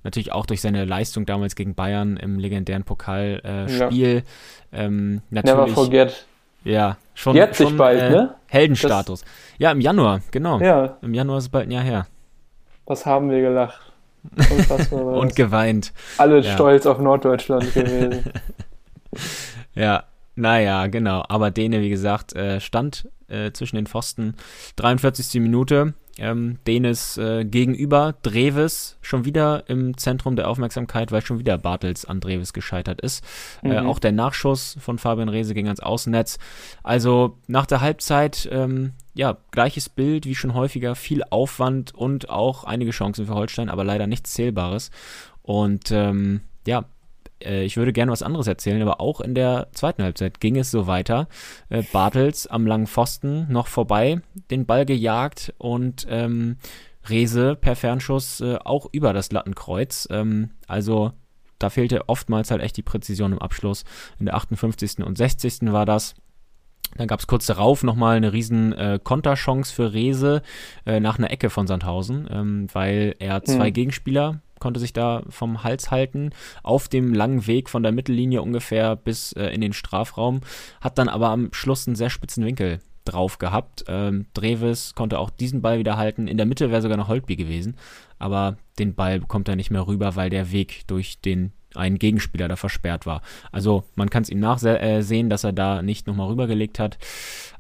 [0.06, 4.08] natürlich auch durch seine Leistung damals gegen Bayern im legendären Pokalspiel.
[4.08, 4.22] Äh, ja.
[4.72, 6.26] ähm, Never forget.
[6.63, 7.36] Ja, schon.
[7.36, 8.36] Jetzt schon, bald, äh, ne?
[8.48, 9.22] Heldenstatus.
[9.22, 10.60] Das, ja, im Januar, genau.
[10.60, 10.98] Ja.
[11.02, 12.08] Im Januar ist es bald ein Jahr her.
[12.86, 13.82] Was haben wir gelacht?
[14.91, 15.91] Und geweint.
[16.18, 16.54] Alle ja.
[16.54, 18.24] stolz auf Norddeutschland gewesen.
[19.76, 21.24] ja, naja, genau.
[21.30, 24.36] Aber Dene, wie gesagt, äh, stand äh, zwischen den Pfosten.
[24.78, 25.41] 43.
[25.41, 25.94] Minute.
[26.17, 32.06] Ähm, Denis äh, gegenüber Dreves schon wieder im Zentrum der Aufmerksamkeit, weil schon wieder Bartels
[32.06, 33.23] an Dreves gescheitert ist.
[33.63, 33.73] Äh, mhm.
[33.73, 36.38] Äh, auch der Nachschuss von Fabian Rehse ging ans Außennetz.
[36.84, 42.63] Also nach der Halbzeit, ähm, ja, gleiches Bild wie schon häufiger, viel Aufwand und auch
[42.63, 44.91] einige Chancen für Holstein, aber leider nichts Zählbares.
[45.41, 46.86] Und ähm, ja,
[47.45, 50.71] äh, ich würde gerne was anderes erzählen, aber auch in der zweiten Halbzeit ging es
[50.71, 51.27] so weiter.
[51.69, 56.58] Äh, Bartels am langen Pfosten noch vorbei, den Ball gejagt und ähm,
[57.10, 60.08] Rese per Fernschuss äh, auch über das Lattenkreuz.
[60.12, 61.12] Ähm, also
[61.60, 63.86] da fehlte oftmals halt echt die Präzision im Abschluss.
[64.19, 64.99] In der 58.
[64.99, 65.71] und 60.
[65.71, 66.15] war das.
[66.97, 70.41] Dann gab es kurz darauf nochmal eine riesen äh, Konterchance für Rese
[70.86, 73.73] äh, nach einer Ecke von Sandhausen, ähm, weil er zwei mhm.
[73.73, 76.32] Gegenspieler konnte sich da vom Hals halten,
[76.63, 80.41] auf dem langen Weg von der Mittellinie ungefähr bis äh, in den Strafraum,
[80.82, 83.86] hat dann aber am Schluss einen sehr spitzen Winkel drauf gehabt.
[83.88, 86.28] Ähm, Dreves konnte auch diesen Ball wieder halten.
[86.28, 87.78] In der Mitte wäre sogar noch Holtby gewesen,
[88.17, 92.47] aber den Ball bekommt er nicht mehr rüber, weil der Weg durch den einen Gegenspieler
[92.47, 93.21] da versperrt war.
[93.51, 96.97] Also man kann es ihm nachsehen, dass er da nicht nochmal rübergelegt hat.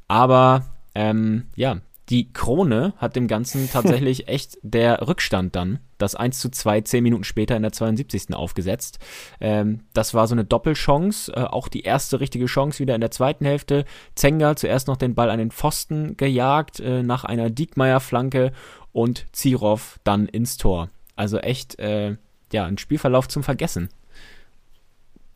[0.07, 0.65] Aber
[0.95, 6.49] ähm, ja, die Krone hat dem Ganzen tatsächlich echt der Rückstand dann, das 1 zu
[6.49, 8.33] 2 zehn Minuten später in der 72.
[8.33, 8.99] aufgesetzt.
[9.39, 13.11] Ähm, das war so eine Doppelchance, äh, auch die erste richtige Chance wieder in der
[13.11, 13.85] zweiten Hälfte.
[14.15, 18.51] Zenga zuerst noch den Ball an den Pfosten gejagt, äh, nach einer Diekmeyer-Flanke
[18.91, 20.89] und Zirov dann ins Tor.
[21.15, 22.17] Also echt, äh,
[22.51, 23.89] ja, ein Spielverlauf zum Vergessen.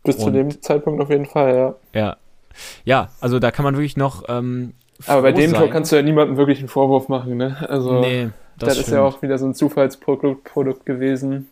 [0.03, 1.75] Bis und, zu dem Zeitpunkt auf jeden Fall, ja.
[1.93, 2.17] Ja.
[2.83, 4.73] Ja, also da kann man wirklich noch ähm,
[5.07, 5.59] aber bei dem sein.
[5.59, 7.57] Tor kannst du ja niemandem wirklich einen Vorwurf machen, ne?
[7.67, 11.49] Also, nee, Das, das ist ja auch wieder so ein Zufallsprodukt gewesen.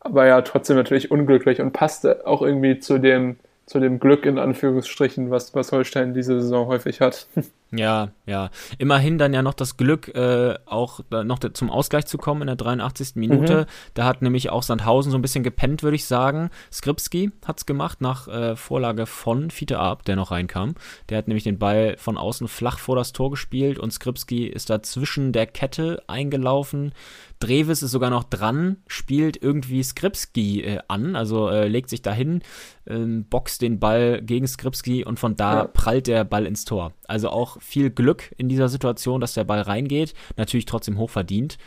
[0.00, 3.36] Aber ja, trotzdem natürlich unglücklich und passt auch irgendwie zu dem,
[3.66, 7.26] zu dem Glück in Anführungsstrichen, was, was Holstein diese Saison häufig hat.
[7.70, 8.50] Ja, ja.
[8.78, 12.56] Immerhin dann ja noch das Glück, äh, auch noch zum Ausgleich zu kommen in der
[12.56, 13.16] 83.
[13.16, 13.60] Minute.
[13.60, 13.92] Mhm.
[13.94, 16.48] Da hat nämlich auch Sandhausen so ein bisschen gepennt, würde ich sagen.
[16.72, 20.76] Skripski hat's gemacht nach äh, Vorlage von Fiete Arp, der noch reinkam.
[21.10, 24.70] Der hat nämlich den Ball von außen flach vor das Tor gespielt und Skripski ist
[24.70, 26.92] da zwischen der Kette eingelaufen.
[27.40, 32.42] Dreves ist sogar noch dran, spielt irgendwie Skripski äh, an, also äh, legt sich dahin,
[32.86, 35.64] ähm, boxt den Ball gegen Skripski und von da ja.
[35.66, 36.92] prallt der Ball ins Tor.
[37.06, 40.14] Also auch viel Glück in dieser Situation, dass der Ball reingeht.
[40.36, 41.58] Natürlich trotzdem hoch verdient.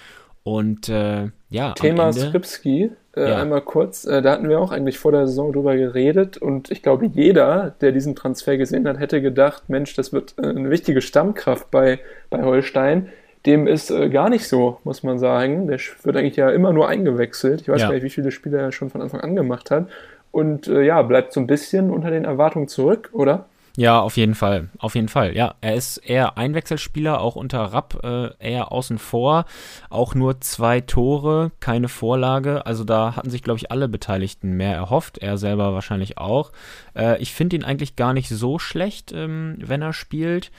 [0.43, 1.73] Und äh, ja.
[1.73, 3.41] Thema Ende, Skripski, äh, ja.
[3.41, 4.05] einmal kurz.
[4.05, 7.75] Äh, da hatten wir auch eigentlich vor der Saison drüber geredet und ich glaube, jeder,
[7.81, 11.99] der diesen Transfer gesehen hat, hätte gedacht, Mensch, das wird äh, eine wichtige Stammkraft bei,
[12.29, 13.09] bei Holstein.
[13.45, 15.67] Dem ist äh, gar nicht so, muss man sagen.
[15.67, 17.61] Der wird eigentlich ja immer nur eingewechselt.
[17.61, 17.87] Ich weiß ja.
[17.87, 19.87] gar nicht, wie viele Spiele er schon von Anfang an gemacht hat.
[20.31, 23.45] Und äh, ja, bleibt so ein bisschen unter den Erwartungen zurück, oder?
[23.77, 24.69] Ja, auf jeden Fall.
[24.79, 25.35] Auf jeden Fall.
[25.35, 29.45] Ja, er ist eher Einwechselspieler, auch unter Rapp äh, eher außen vor.
[29.89, 32.65] Auch nur zwei Tore, keine Vorlage.
[32.65, 35.19] Also da hatten sich, glaube ich, alle Beteiligten mehr erhofft.
[35.19, 36.51] Er selber wahrscheinlich auch.
[36.95, 40.51] Äh, ich finde ihn eigentlich gar nicht so schlecht, ähm, wenn er spielt.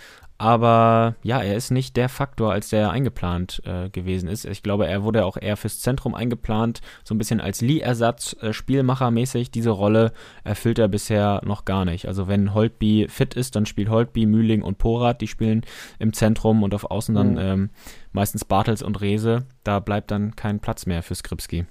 [0.43, 4.45] Aber ja, er ist nicht der Faktor, als der eingeplant äh, gewesen ist.
[4.45, 8.53] Ich glaube, er wurde auch eher fürs Zentrum eingeplant, so ein bisschen als Lee-Ersatz, äh,
[8.53, 9.53] Spielmachermäßig.
[9.53, 10.11] Diese Rolle
[10.43, 12.09] erfüllt er bisher noch gar nicht.
[12.09, 15.63] Also wenn Holtby fit ist, dann spielt Holtby, Mühling und Porat, die spielen
[16.01, 17.39] im Zentrum und auf Außen dann mhm.
[17.39, 17.71] ähm,
[18.11, 19.47] meistens Bartels und Rese.
[19.63, 21.67] Da bleibt dann kein Platz mehr für Skripski.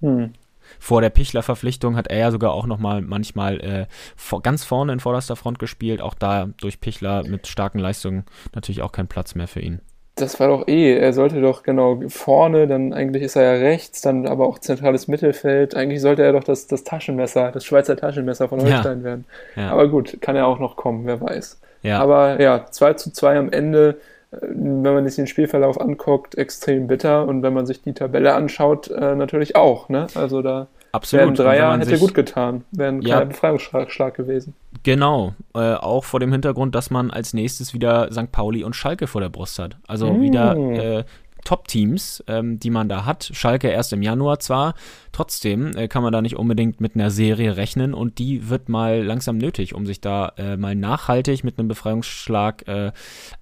[0.00, 0.32] Mhm.
[0.78, 5.00] Vor der Pichler-Verpflichtung hat er ja sogar auch nochmal manchmal äh, vor, ganz vorne in
[5.00, 6.00] vorderster Front gespielt.
[6.00, 9.80] Auch da durch Pichler mit starken Leistungen natürlich auch kein Platz mehr für ihn.
[10.14, 14.02] Das war doch eh, er sollte doch genau vorne, dann eigentlich ist er ja rechts,
[14.02, 15.74] dann aber auch zentrales Mittelfeld.
[15.74, 19.04] Eigentlich sollte er doch das, das Taschenmesser, das Schweizer Taschenmesser von Holstein ja.
[19.04, 19.24] werden.
[19.56, 19.70] Ja.
[19.70, 21.60] Aber gut, kann er auch noch kommen, wer weiß.
[21.82, 22.00] Ja.
[22.00, 23.96] Aber ja, 2 zu 2 am Ende
[24.40, 28.88] wenn man sich den Spielverlauf anguckt, extrem bitter und wenn man sich die Tabelle anschaut,
[28.88, 29.88] äh, natürlich auch.
[29.88, 30.06] Ne?
[30.14, 31.24] Also da Absolut.
[31.24, 34.54] wären Dreier hätte sich, gut getan, wäre ein ja, Befreiungsschlag gewesen.
[34.82, 38.32] Genau, äh, auch vor dem Hintergrund, dass man als nächstes wieder St.
[38.32, 39.76] Pauli und Schalke vor der Brust hat.
[39.86, 40.20] Also mm.
[40.20, 41.04] wieder äh,
[41.44, 43.30] Top-Teams, ähm, die man da hat.
[43.32, 44.74] Schalke erst im Januar zwar,
[45.12, 49.02] trotzdem äh, kann man da nicht unbedingt mit einer Serie rechnen und die wird mal
[49.02, 52.92] langsam nötig, um sich da äh, mal nachhaltig mit einem Befreiungsschlag äh,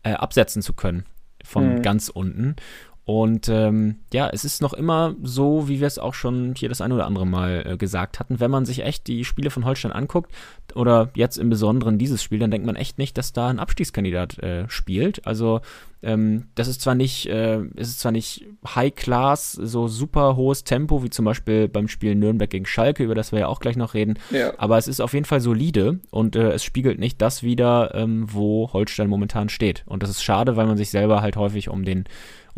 [0.03, 1.05] äh absetzen zu können
[1.45, 1.83] von mhm.
[1.83, 2.57] ganz unten.
[3.05, 6.81] Und ähm, ja, es ist noch immer so, wie wir es auch schon hier das
[6.81, 8.39] ein oder andere Mal äh, gesagt hatten.
[8.39, 10.33] Wenn man sich echt die Spiele von Holstein anguckt,
[10.75, 14.39] oder jetzt im Besonderen dieses Spiel, dann denkt man echt nicht, dass da ein Abstiegskandidat
[14.39, 15.27] äh, spielt.
[15.27, 15.61] Also
[16.03, 20.65] ähm, das ist zwar nicht, äh, es ist zwar nicht High Class, so super hohes
[20.65, 23.77] Tempo, wie zum Beispiel beim Spiel Nürnberg gegen Schalke, über das wir ja auch gleich
[23.77, 24.53] noch reden, ja.
[24.57, 28.27] aber es ist auf jeden Fall solide und äh, es spiegelt nicht das wieder, ähm,
[28.29, 29.85] wo Holstein momentan steht.
[29.87, 32.05] Und das ist schade, weil man sich selber halt häufig um den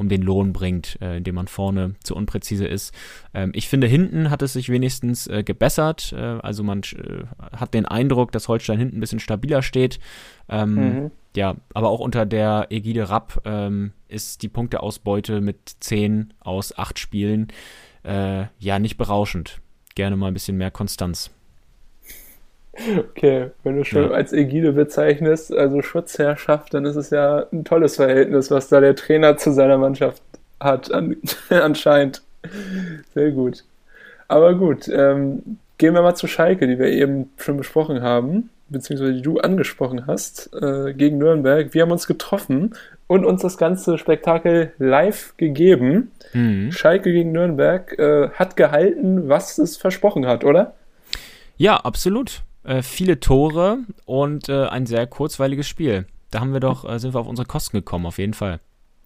[0.02, 2.92] um den Lohn bringt, äh, indem man vorne zu unpräzise ist.
[3.32, 6.12] Ähm, ich finde, hinten hat es sich wenigstens äh, gebessert.
[6.12, 7.24] Äh, also man äh,
[7.56, 10.00] hat den Eindruck, dass Holstein hinten ein bisschen stabiler steht.
[10.48, 11.10] Ähm, mhm.
[11.36, 16.98] Ja, aber auch unter der Ägide Rapp ähm, ist die Punkteausbeute mit 10 aus 8
[16.98, 17.48] Spielen
[18.02, 19.60] äh, ja nicht berauschend.
[19.94, 21.30] Gerne mal ein bisschen mehr Konstanz.
[22.74, 24.10] Okay, wenn du schon ja.
[24.10, 28.96] als Ägide bezeichnest, also Schutzherrschaft, dann ist es ja ein tolles Verhältnis, was da der
[28.96, 30.22] Trainer zu seiner Mannschaft
[30.58, 31.16] hat, an,
[31.50, 32.22] anscheinend.
[33.14, 33.64] Sehr gut.
[34.26, 39.12] Aber gut, ähm, gehen wir mal zu Schalke, die wir eben schon besprochen haben, beziehungsweise
[39.12, 41.74] die du angesprochen hast, äh, gegen Nürnberg.
[41.74, 42.74] Wir haben uns getroffen
[43.06, 46.10] und uns das ganze Spektakel live gegeben.
[46.32, 46.72] Mhm.
[46.72, 50.72] Schalke gegen Nürnberg äh, hat gehalten, was es versprochen hat, oder?
[51.58, 56.06] Ja, absolut äh, viele Tore und äh, ein sehr kurzweiliges Spiel.
[56.30, 58.60] Da haben wir doch, äh, sind wir auf unsere Kosten gekommen, auf jeden Fall.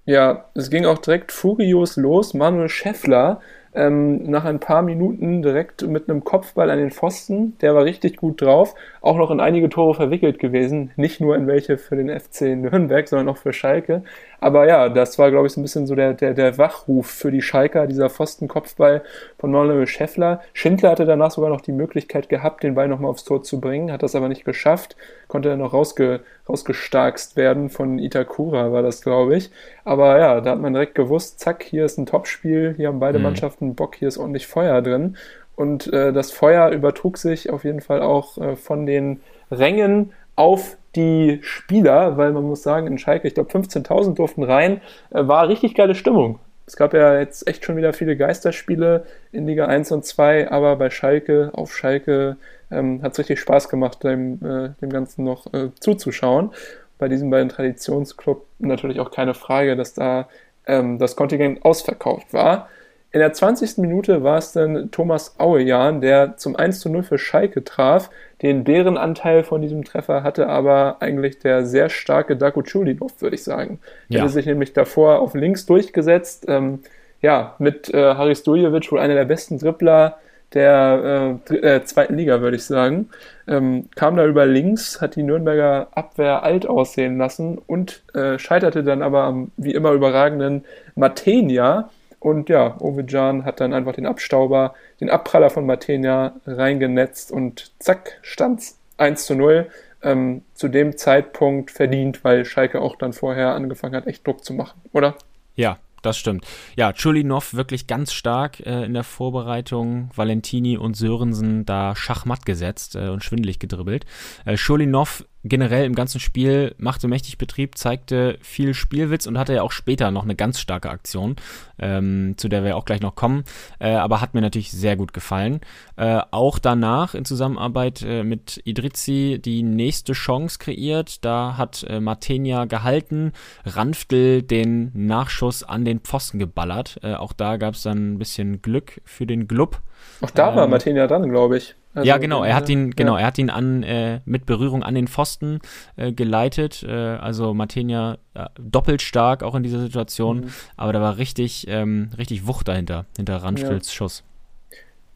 [0.05, 2.33] Ja, es ging auch direkt furios los.
[2.33, 3.41] Manuel Scheffler
[3.75, 7.59] ähm, nach ein paar Minuten direkt mit einem Kopfball an den Pfosten.
[7.61, 8.75] Der war richtig gut drauf.
[9.01, 10.93] Auch noch in einige Tore verwickelt gewesen.
[10.97, 14.03] Nicht nur in welche für den FC Nürnberg, sondern auch für Schalke.
[14.41, 17.31] Aber ja, das war, glaube ich, so ein bisschen so der, der, der Wachruf für
[17.31, 19.03] die Schalker, dieser Pfostenkopfball
[19.39, 20.41] von Manuel Scheffler.
[20.53, 23.93] Schindler hatte danach sogar noch die Möglichkeit gehabt, den Ball nochmal aufs Tor zu bringen,
[23.93, 24.97] hat das aber nicht geschafft,
[25.29, 29.51] konnte dann noch rausge, rausgestarkst werden von Itakura, war das, glaube ich.
[29.85, 33.19] Aber ja, da hat man direkt gewusst, zack, hier ist ein Topspiel, hier haben beide
[33.19, 33.25] mhm.
[33.25, 35.17] Mannschaften Bock, hier ist ordentlich Feuer drin.
[35.57, 39.21] Und äh, das Feuer übertrug sich auf jeden Fall auch äh, von den
[39.51, 44.81] Rängen auf die Spieler, weil man muss sagen, in Schalke, ich glaube 15.000 durften rein,
[45.11, 46.39] äh, war richtig geile Stimmung.
[46.67, 50.77] Es gab ja jetzt echt schon wieder viele Geisterspiele in Liga 1 und 2, aber
[50.77, 52.37] bei Schalke, auf Schalke,
[52.71, 56.51] ähm, hat es richtig Spaß gemacht, dem, äh, dem Ganzen noch äh, zuzuschauen.
[56.99, 60.29] Bei diesen beiden Traditionsclubs natürlich auch keine Frage, dass da
[60.67, 62.69] ähm, das Kontingent ausverkauft war.
[63.13, 63.79] In der 20.
[63.79, 68.11] Minute war es dann Thomas Auejan, der zum 1 zu 0 für Schalke traf.
[68.43, 73.45] Den Bärenanteil von diesem Treffer hatte aber eigentlich der sehr starke Daku Chulinov, würde ich
[73.45, 73.79] sagen.
[74.09, 74.19] Ja.
[74.19, 76.45] Er hatte sich nämlich davor auf links durchgesetzt.
[76.49, 76.81] Ähm,
[77.23, 80.19] ja, mit äh, Haris Duljevic, wohl einer der besten Dribbler
[80.55, 83.09] der äh, äh, zweiten Liga, würde ich sagen.
[83.49, 88.85] Ähm, kam da über links, hat die Nürnberger Abwehr alt aussehen lassen und äh, scheiterte
[88.85, 94.75] dann aber am wie immer überragenden Matenia, und ja, Ovejan hat dann einfach den Abstauber,
[95.01, 99.69] den Abpraller von Matenia reingenetzt und zack, stand's 1 zu 0.
[100.03, 104.53] Ähm, zu dem Zeitpunkt verdient, weil Schalke auch dann vorher angefangen hat, echt Druck zu
[104.53, 105.17] machen, oder?
[105.55, 106.47] Ja, das stimmt.
[106.77, 110.11] Ja, Chulinov wirklich ganz stark äh, in der Vorbereitung.
[110.15, 114.07] Valentini und Sörensen da schachmatt gesetzt äh, und schwindelig gedribbelt.
[114.45, 119.63] Äh, Chulinov generell im ganzen Spiel machte mächtig Betrieb, zeigte viel Spielwitz und hatte ja
[119.63, 121.37] auch später noch eine ganz starke Aktion,
[121.79, 123.45] ähm, zu der wir auch gleich noch kommen,
[123.79, 125.61] äh, aber hat mir natürlich sehr gut gefallen.
[125.97, 132.01] Äh, auch danach in Zusammenarbeit äh, mit Idrizi die nächste Chance kreiert, da hat äh,
[132.01, 133.33] Martenia gehalten,
[133.65, 138.63] Ranftel den Nachschuss an den Pfosten geballert, äh, auch da gab es dann ein bisschen
[138.63, 139.81] Glück für den Glub.
[140.21, 141.75] Auch da ähm, war Martenia dran, glaube ich.
[141.97, 142.45] Also, ja, genau.
[142.45, 143.21] Er hat ihn, genau, ja.
[143.21, 145.61] er hat ihn an äh, mit Berührung an den Pfosten
[145.97, 146.85] äh, geleitet.
[146.87, 150.51] Äh, also Matenia äh, doppelt stark auch in dieser Situation, mhm.
[150.77, 153.95] aber da war richtig, ähm, richtig Wucht dahinter, hinter Ranstels ja.
[153.95, 154.25] Schuss.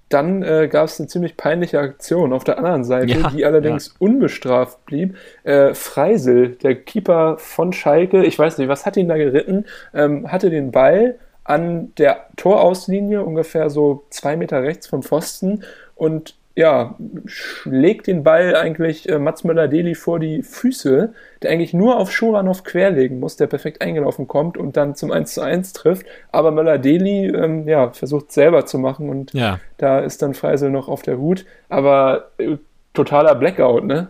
[0.08, 3.94] Dann äh, gab es eine ziemlich peinliche Aktion auf der anderen Seite, ja, die allerdings
[3.98, 5.16] unbestraft blieb.
[5.44, 10.32] Äh, Freisel, der Keeper von Schalke, ich weiß nicht, was hat ihn da geritten, ähm,
[10.32, 15.62] hatte den Ball an der Torauslinie, ungefähr so zwei Meter rechts vom Pfosten
[15.94, 21.96] und ja, schlägt den Ball eigentlich äh, Mats Möller-Deli vor die Füße, der eigentlich nur
[21.96, 26.06] auf Schuranov querlegen muss, der perfekt eingelaufen kommt und dann zum 1 zu 1 trifft.
[26.32, 29.60] Aber Möller-Deli ähm, ja, versucht selber zu machen und ja.
[29.78, 31.46] da ist dann Freisel noch auf der Hut.
[31.68, 32.56] Aber äh,
[33.04, 34.08] totaler Blackout, ne?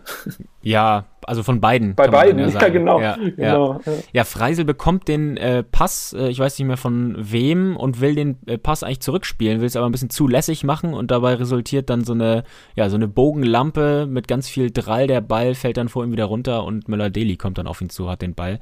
[0.61, 1.95] Ja, also von beiden.
[1.95, 2.99] Bei beiden, ja, ja, genau.
[2.99, 3.79] Ja, genau.
[3.85, 3.93] Ja.
[4.13, 8.15] ja Freisel bekommt den äh, Pass, äh, ich weiß nicht mehr von wem, und will
[8.15, 11.35] den äh, Pass eigentlich zurückspielen, will es aber ein bisschen zu lässig machen und dabei
[11.35, 12.43] resultiert dann so eine,
[12.75, 15.07] ja, so eine Bogenlampe mit ganz viel Drall.
[15.07, 18.09] Der Ball fällt dann vor ihm wieder runter und Müller-Deli kommt dann auf ihn zu,
[18.09, 18.59] hat den Ball.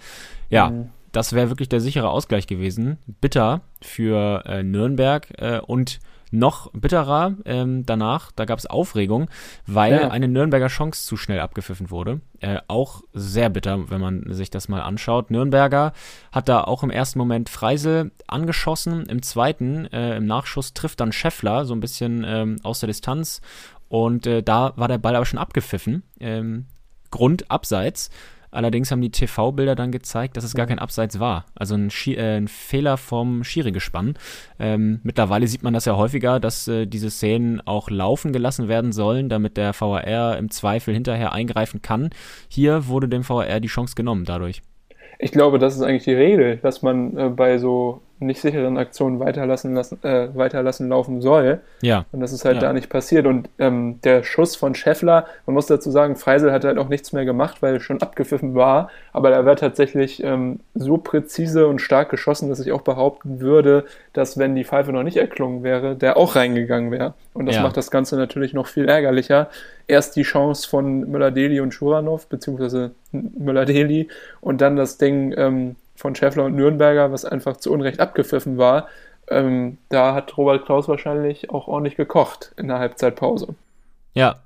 [0.49, 0.69] Ja.
[0.69, 0.89] Mhm.
[1.11, 2.99] Das wäre wirklich der sichere Ausgleich gewesen.
[3.19, 5.99] Bitter für äh, Nürnberg äh, und
[6.31, 9.29] noch bitterer ähm, danach, da gab es Aufregung,
[9.65, 10.09] weil ja.
[10.09, 12.21] eine Nürnberger Chance zu schnell abgepfiffen wurde.
[12.39, 15.31] Äh, auch sehr bitter, wenn man sich das mal anschaut.
[15.31, 15.93] Nürnberger
[16.31, 21.11] hat da auch im ersten Moment Freisel angeschossen, im zweiten, äh, im Nachschuss trifft dann
[21.11, 23.41] Scheffler so ein bisschen ähm, aus der Distanz
[23.89, 26.03] und äh, da war der Ball aber schon abgepfiffen.
[26.19, 26.67] Ähm,
[27.11, 28.11] Grund abseits.
[28.51, 31.45] Allerdings haben die TV-Bilder dann gezeigt, dass es gar kein Abseits war.
[31.55, 34.15] Also ein, Schi äh, ein Fehler vom Schiri-Gespann.
[34.59, 38.91] Ähm, mittlerweile sieht man das ja häufiger, dass äh, diese Szenen auch laufen gelassen werden
[38.91, 42.09] sollen, damit der VAR im Zweifel hinterher eingreifen kann.
[42.47, 44.61] Hier wurde dem VAR die Chance genommen dadurch.
[45.19, 49.19] Ich glaube, das ist eigentlich die Regel, dass man äh, bei so nicht sicheren Aktionen
[49.19, 51.61] weiterlassen, lassen, äh, weiterlassen laufen soll.
[51.81, 52.05] Ja.
[52.11, 52.61] Und das ist halt ja.
[52.61, 53.25] da nicht passiert.
[53.25, 57.13] Und ähm, der Schuss von Scheffler, man muss dazu sagen, Freisel hat halt auch nichts
[57.13, 58.89] mehr gemacht, weil er schon abgepfiffen war.
[59.13, 63.85] Aber er wird tatsächlich ähm, so präzise und stark geschossen, dass ich auch behaupten würde,
[64.13, 67.13] dass wenn die Pfeife noch nicht erklungen wäre, der auch reingegangen wäre.
[67.33, 67.61] Und das ja.
[67.61, 69.49] macht das Ganze natürlich noch viel ärgerlicher.
[69.87, 74.09] Erst die Chance von Müller-Deli und Schuranov, beziehungsweise Müller-Deli,
[74.41, 78.87] und dann das Ding ähm, von Schäffler und Nürnberger, was einfach zu Unrecht abgepfiffen war.
[79.29, 83.53] Ähm, da hat Robert Klaus wahrscheinlich auch ordentlich gekocht in der Halbzeitpause.
[84.13, 84.37] Ja,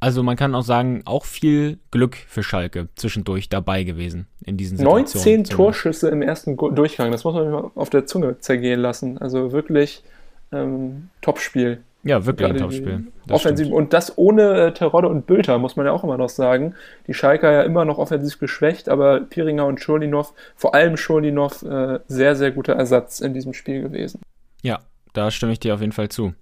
[0.00, 4.78] also man kann auch sagen, auch viel Glück für Schalke zwischendurch dabei gewesen in diesen
[4.78, 5.40] Situationen.
[5.40, 9.18] 19 Torschüsse im ersten Durchgang, das muss man auf der Zunge zergehen lassen.
[9.18, 10.02] Also wirklich
[10.50, 11.82] ähm, Topspiel.
[12.06, 13.08] Ja, wirklich ein Topspiel.
[13.28, 16.76] Offensiv und das ohne äh, Terodde und Bülter, muss man ja auch immer noch sagen.
[17.08, 21.98] Die Schalker ja immer noch offensiv geschwächt, aber Piringer und Scholinov, vor allem Scholinov, äh,
[22.06, 24.20] sehr, sehr guter Ersatz in diesem Spiel gewesen.
[24.62, 24.78] Ja,
[25.14, 26.32] da stimme ich dir auf jeden Fall zu.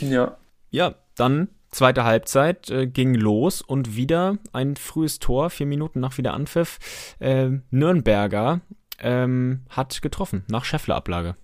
[0.00, 0.36] Ja.
[0.70, 6.18] Ja, dann zweite Halbzeit äh, ging los und wieder ein frühes Tor, vier Minuten nach
[6.18, 6.78] Wiederanpfiff.
[7.20, 8.60] Äh, Nürnberger
[8.98, 11.36] ähm, hat getroffen, nach Scheffler-Ablage.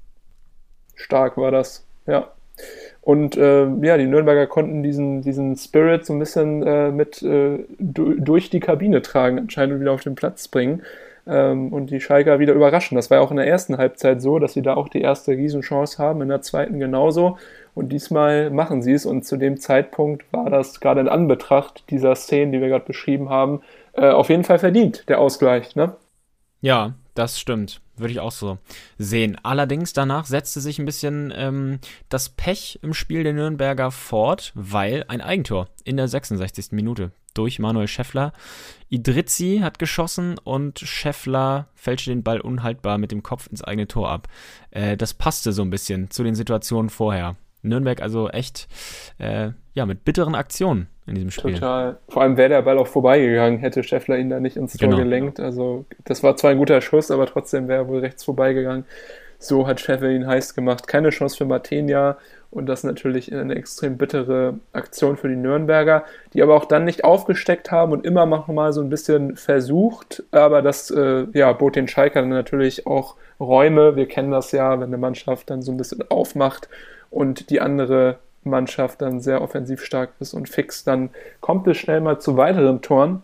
[0.94, 2.32] Stark war das, ja.
[3.00, 7.64] Und äh, ja, die Nürnberger konnten diesen, diesen Spirit so ein bisschen äh, mit äh,
[7.78, 10.82] durch die Kabine tragen, anscheinend wieder auf den Platz bringen.
[11.26, 12.96] ähm, und die Schalker wieder überraschen.
[12.96, 15.32] Das war ja auch in der ersten Halbzeit so, dass sie da auch die erste
[15.32, 17.38] Riesenchance haben, in der zweiten genauso.
[17.74, 22.14] Und diesmal machen sie es und zu dem Zeitpunkt war das gerade in Anbetracht dieser
[22.14, 23.62] Szenen, die wir gerade beschrieben haben,
[23.94, 25.74] äh, auf jeden Fall verdient, der Ausgleich.
[25.74, 25.94] Ne?
[26.60, 27.80] Ja, das stimmt.
[28.03, 28.59] Würde ich auch so
[28.98, 29.38] sehen.
[29.42, 31.78] Allerdings danach setzte sich ein bisschen ähm,
[32.09, 36.72] das Pech im Spiel der Nürnberger fort, weil ein Eigentor in der 66.
[36.72, 38.32] Minute durch Manuel Scheffler.
[38.88, 44.11] Idrizzi hat geschossen und Scheffler fälschte den Ball unhaltbar mit dem Kopf ins eigene Tor
[44.11, 44.28] ab.
[44.70, 47.36] Äh, das passte so ein bisschen zu den Situationen vorher.
[47.62, 48.68] Nürnberg also echt
[49.18, 51.54] äh, ja, mit bitteren Aktionen in diesem Spiel.
[51.54, 51.98] Total.
[52.08, 55.02] Vor allem wäre der Ball auch vorbeigegangen, hätte Scheffler ihn da nicht ins Tor genau.
[55.02, 55.40] gelenkt.
[55.40, 58.84] Also das war zwar ein guter Schuss, aber trotzdem wäre er wohl rechts vorbeigegangen.
[59.38, 60.86] So hat Scheffler ihn heiß gemacht.
[60.86, 62.16] Keine Chance für Martenia
[62.50, 67.02] und das natürlich eine extrem bittere Aktion für die Nürnberger, die aber auch dann nicht
[67.02, 70.22] aufgesteckt haben und immer noch mal so ein bisschen versucht.
[70.30, 73.96] Aber das äh, ja, bot den Schalkern natürlich auch Räume.
[73.96, 76.68] Wir kennen das ja, wenn eine Mannschaft dann so ein bisschen aufmacht
[77.12, 81.10] und die andere Mannschaft dann sehr offensiv stark ist und fix, dann
[81.40, 83.22] kommt es schnell mal zu weiteren Toren.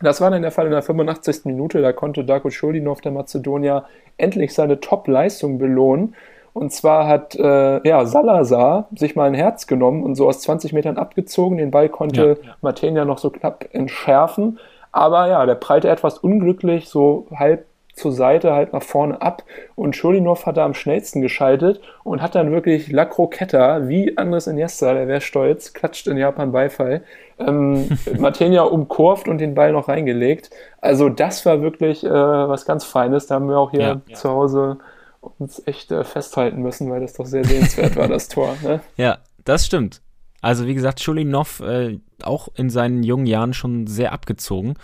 [0.00, 1.44] Das war dann der Fall in der 85.
[1.44, 1.80] Minute.
[1.82, 3.84] Da konnte Darko Schulinov, der Mazedonier,
[4.16, 6.14] endlich seine Top-Leistung belohnen.
[6.52, 10.72] Und zwar hat äh, ja, Salazar sich mal ein Herz genommen und so aus 20
[10.72, 11.58] Metern abgezogen.
[11.58, 12.56] Den Ball konnte ja, ja.
[12.62, 14.58] Matenia noch so knapp entschärfen.
[14.90, 17.66] Aber ja, der prallte etwas unglücklich, so halb
[17.98, 19.44] zur Seite, halt nach vorne ab.
[19.74, 24.46] Und Schulinov hat da am schnellsten geschaltet und hat dann wirklich La Croqueta, wie Andres
[24.46, 27.02] Iniesta, der wäre stolz, klatscht in Japan Beifall,
[27.38, 27.88] ähm,
[28.18, 30.50] Matenia umkurvt und den Ball noch reingelegt.
[30.80, 33.26] Also das war wirklich äh, was ganz Feines.
[33.26, 34.14] Da haben wir auch hier ja, ja.
[34.14, 34.78] zu Hause
[35.20, 38.56] uns echt äh, festhalten müssen, weil das doch sehr sehenswert war, das Tor.
[38.62, 38.80] Ne?
[38.96, 40.00] Ja, das stimmt.
[40.40, 44.74] Also wie gesagt, Schulinov äh, auch in seinen jungen Jahren schon sehr abgezogen.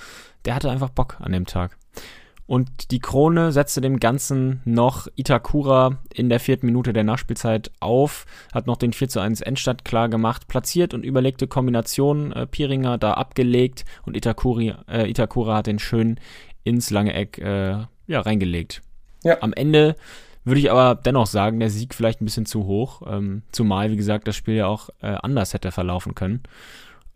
[0.45, 1.77] Der hatte einfach Bock an dem Tag.
[2.47, 8.27] Und die Krone setzte dem Ganzen noch Itakura in der vierten Minute der Nachspielzeit auf,
[8.53, 12.99] hat noch den 4 zu 1 Endstand klar gemacht, platziert und überlegte Kombination äh, Piringer
[12.99, 16.21] da abgelegt und Itakuri, äh, Itakura hat den schön
[16.65, 18.83] ins lange Eck äh, ja, reingelegt.
[19.23, 19.39] Ja.
[19.41, 19.97] Am Ende
[20.45, 23.97] würde ich aber dennoch sagen, der Sieg vielleicht ein bisschen zu hoch, ähm, zumal, wie
[23.97, 26.43] gesagt, das Spiel ja auch äh, anders hätte verlaufen können.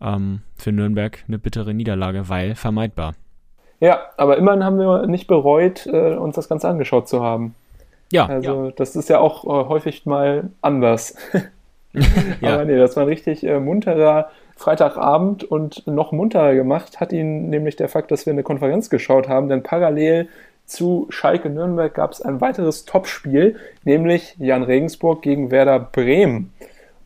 [0.01, 3.13] Ähm, für Nürnberg eine bittere Niederlage, weil vermeidbar.
[3.79, 7.55] Ja, aber immerhin haben wir nicht bereut, äh, uns das Ganze angeschaut zu haben.
[8.11, 8.25] Ja.
[8.25, 8.71] Also, ja.
[8.75, 11.15] das ist ja auch äh, häufig mal anders.
[12.41, 12.55] ja.
[12.55, 17.49] Aber nee, das war ein richtig äh, munterer Freitagabend und noch munterer gemacht hat ihn
[17.49, 20.27] nämlich der Fakt, dass wir eine Konferenz geschaut haben, denn parallel
[20.65, 23.55] zu Schalke Nürnberg gab es ein weiteres Topspiel,
[23.85, 26.53] nämlich Jan Regensburg gegen Werder Bremen.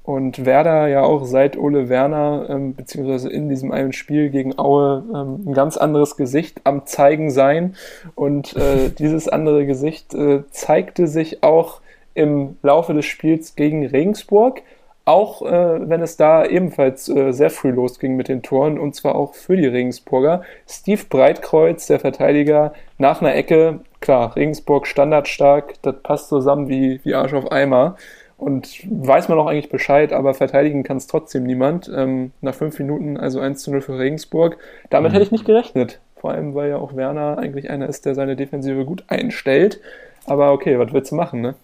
[0.03, 5.03] Und Werder ja auch seit Ole Werner, ähm, beziehungsweise in diesem einen Spiel gegen Aue,
[5.13, 7.75] ähm, ein ganz anderes Gesicht am Zeigen sein.
[8.13, 11.79] Und äh, dieses andere Gesicht äh, zeigte sich auch
[12.15, 14.61] im Laufe des Spiels gegen Regensburg.
[15.05, 19.15] Auch äh, wenn es da ebenfalls äh, sehr früh losging mit den Toren, und zwar
[19.15, 20.43] auch für die Regensburger.
[20.67, 27.15] Steve Breitkreuz, der Verteidiger, nach einer Ecke, klar, Regensburg standardstark, das passt zusammen wie, wie
[27.15, 27.95] Arsch auf Eimer.
[28.43, 31.89] Und weiß man auch eigentlich Bescheid, aber verteidigen kann es trotzdem niemand.
[31.95, 34.57] Ähm, nach fünf Minuten also 1 zu 0 für Regensburg.
[34.89, 35.13] Damit mhm.
[35.13, 36.01] hätte ich nicht gerechnet.
[36.17, 39.79] Vor allem, weil ja auch Werner eigentlich einer ist, der seine Defensive gut einstellt.
[40.25, 41.55] Aber okay, was willst du machen, ne?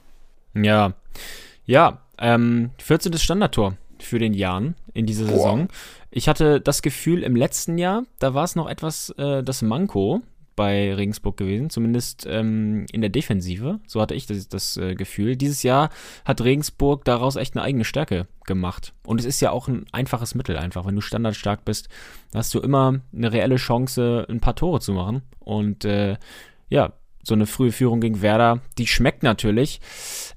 [0.53, 0.93] Ja.
[1.65, 3.17] Ja, ähm, 14.
[3.17, 5.33] Standardtor für den Jan in dieser Boah.
[5.33, 5.67] Saison.
[6.11, 10.21] Ich hatte das Gefühl, im letzten Jahr, da war es noch etwas äh, das Manko
[10.59, 13.79] bei Regensburg gewesen, zumindest ähm, in der Defensive.
[13.87, 15.37] So hatte ich das, das äh, Gefühl.
[15.37, 15.89] Dieses Jahr
[16.25, 18.93] hat Regensburg daraus echt eine eigene Stärke gemacht.
[19.05, 20.85] Und es ist ja auch ein einfaches Mittel einfach.
[20.85, 21.87] Wenn du standardstark bist,
[22.35, 25.21] hast du immer eine reelle Chance, ein paar Tore zu machen.
[25.39, 26.17] Und äh,
[26.67, 26.91] ja,
[27.23, 29.79] so eine frühe Führung gegen Werder, die schmeckt natürlich.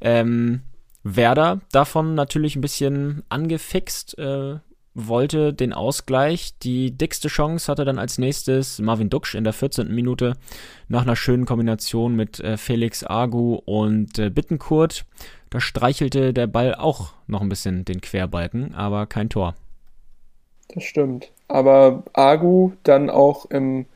[0.01, 0.63] Ähm,
[1.03, 4.61] Werder davon natürlich ein bisschen angefixt, äh,
[4.95, 6.59] wollte den Ausgleich.
[6.63, 9.95] Die dickste Chance hatte dann als nächstes Marvin Duksch in der 14.
[9.95, 10.35] Minute
[10.89, 15.05] nach einer schönen Kombination mit äh, Felix Agu und äh, Bittenkurt.
[15.51, 19.55] Da streichelte der Ball auch noch ein bisschen den Querbalken, aber kein Tor.
[20.75, 21.31] Das stimmt.
[21.49, 23.87] Aber Agu dann auch im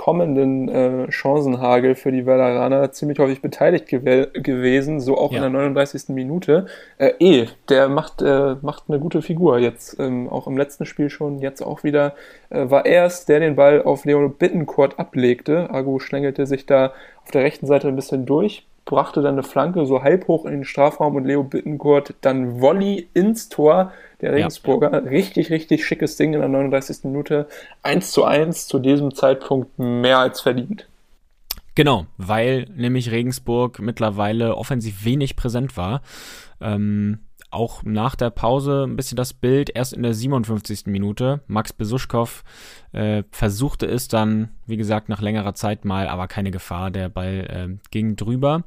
[0.00, 5.36] kommenden äh, Chancenhagel für die Werderaner ziemlich häufig beteiligt gew gewesen, so auch ja.
[5.36, 6.08] in der 39.
[6.08, 6.64] Minute.
[6.96, 11.10] Äh, eh, der macht, äh, macht eine gute Figur jetzt, ähm, auch im letzten Spiel
[11.10, 12.14] schon, jetzt auch wieder.
[12.48, 15.68] Äh, war erst, der den Ball auf Leon Bittencourt ablegte.
[15.68, 19.86] Agu schlängelte sich da auf der rechten Seite ein bisschen durch, brachte dann eine Flanke
[19.86, 24.92] so halb hoch in den Strafraum und Leo Bittencourt dann Volley ins Tor der Regensburger.
[24.92, 24.98] Ja.
[24.98, 27.04] Richtig, richtig schickes Ding in der 39.
[27.04, 27.46] Minute.
[27.84, 30.88] 1 zu 1 zu diesem Zeitpunkt mehr als verdient.
[31.76, 36.02] Genau, weil nämlich Regensburg mittlerweile offensiv wenig präsent war.
[36.60, 37.20] Ähm,
[37.50, 40.86] auch nach der Pause ein bisschen das Bild, erst in der 57.
[40.86, 41.40] Minute.
[41.46, 42.44] Max Besuschkow
[42.92, 46.90] äh, versuchte es dann, wie gesagt, nach längerer Zeit mal, aber keine Gefahr.
[46.90, 48.64] Der Ball äh, ging drüber.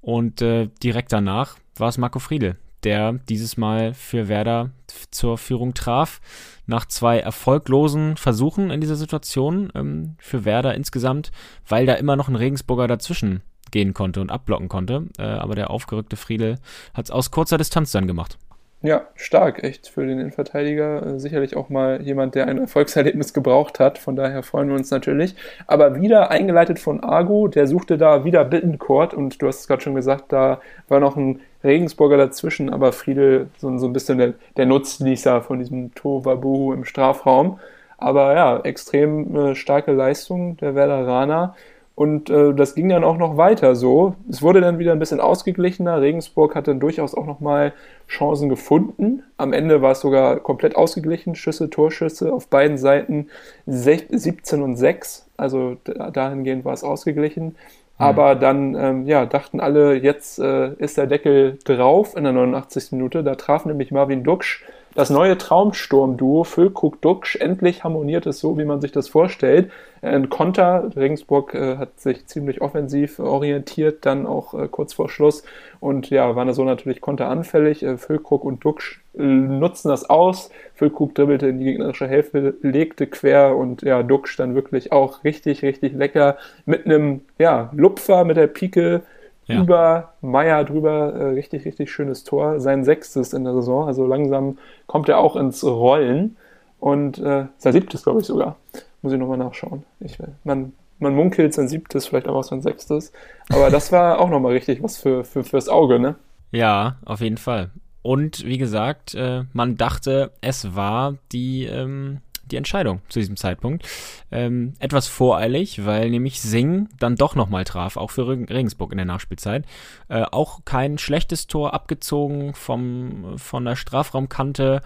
[0.00, 4.70] Und äh, direkt danach war es Marco Friedel, der dieses Mal für Werder
[5.10, 6.20] zur Führung traf.
[6.66, 11.32] Nach zwei erfolglosen Versuchen in dieser Situation ähm, für Werder insgesamt,
[11.68, 13.42] weil da immer noch ein Regensburger dazwischen
[13.72, 15.06] gehen konnte und abblocken konnte.
[15.18, 16.58] Äh, aber der aufgerückte Friedel
[16.94, 18.38] hat es aus kurzer Distanz dann gemacht.
[18.84, 21.06] Ja, stark, echt für den Innenverteidiger.
[21.06, 23.96] Äh, sicherlich auch mal jemand, der ein Erfolgserlebnis gebraucht hat.
[23.96, 25.36] Von daher freuen wir uns natürlich.
[25.68, 29.82] Aber wieder eingeleitet von Argo, der suchte da wieder Bittencourt und du hast es gerade
[29.82, 34.34] schon gesagt, da war noch ein Regensburger dazwischen, aber Friedel so, so ein bisschen der,
[34.56, 37.60] der Nutznießer von diesem Tovabu im Strafraum.
[37.98, 41.54] Aber ja, extrem äh, starke Leistung der Werderaner.
[42.02, 44.16] Und äh, das ging dann auch noch weiter so.
[44.28, 46.00] Es wurde dann wieder ein bisschen ausgeglichener.
[46.00, 47.74] Regensburg hat dann durchaus auch nochmal
[48.08, 49.22] Chancen gefunden.
[49.36, 51.36] Am Ende war es sogar komplett ausgeglichen.
[51.36, 53.28] Schüsse, Torschüsse auf beiden Seiten
[53.66, 55.28] 17 und 6.
[55.36, 57.44] Also dahingehend war es ausgeglichen.
[57.44, 57.54] Mhm.
[57.98, 62.90] Aber dann ähm, ja, dachten alle, jetzt äh, ist der Deckel drauf in der 89.
[62.90, 63.22] Minute.
[63.22, 64.64] Da traf nämlich Marvin Duksch
[64.94, 69.70] das neue Traumsturm-Duo Füllkrug-Duxch, endlich harmoniert es so, wie man sich das vorstellt.
[70.02, 75.44] Ein Konter, Regensburg äh, hat sich ziemlich offensiv orientiert, dann auch äh, kurz vor Schluss
[75.80, 77.82] und ja, waren so natürlich konteranfällig.
[77.82, 80.50] Äh, Füllkrug und Duxch äh, nutzen das aus.
[80.74, 85.62] Füllkrug dribbelte in die gegnerische Hälfte, legte quer und ja, Duxch dann wirklich auch richtig,
[85.62, 86.36] richtig lecker
[86.66, 89.02] mit einem ja, Lupfer mit der Pike
[89.46, 89.60] ja.
[89.62, 91.12] über Meier drüber.
[91.12, 92.60] Äh, richtig, richtig schönes Tor.
[92.60, 93.86] Sein sechstes in der Saison.
[93.86, 96.36] Also langsam kommt er auch ins Rollen.
[96.80, 98.56] Und äh, sein siebtes, glaube ich sogar.
[99.02, 99.84] Muss ich nochmal nachschauen.
[100.00, 103.12] Ich, man, man munkelt sein siebtes, vielleicht auch sein sechstes.
[103.50, 106.16] Aber das war auch nochmal richtig was für, für, fürs Auge, ne?
[106.50, 107.70] Ja, auf jeden Fall.
[108.02, 112.18] Und wie gesagt, äh, man dachte, es war die, ähm,
[112.52, 113.88] die Entscheidung zu diesem Zeitpunkt.
[114.30, 119.06] Ähm, etwas voreilig, weil nämlich Singh dann doch nochmal traf, auch für Regensburg in der
[119.06, 119.64] Nachspielzeit.
[120.08, 124.82] Äh, auch kein schlechtes Tor abgezogen vom, von der Strafraumkante.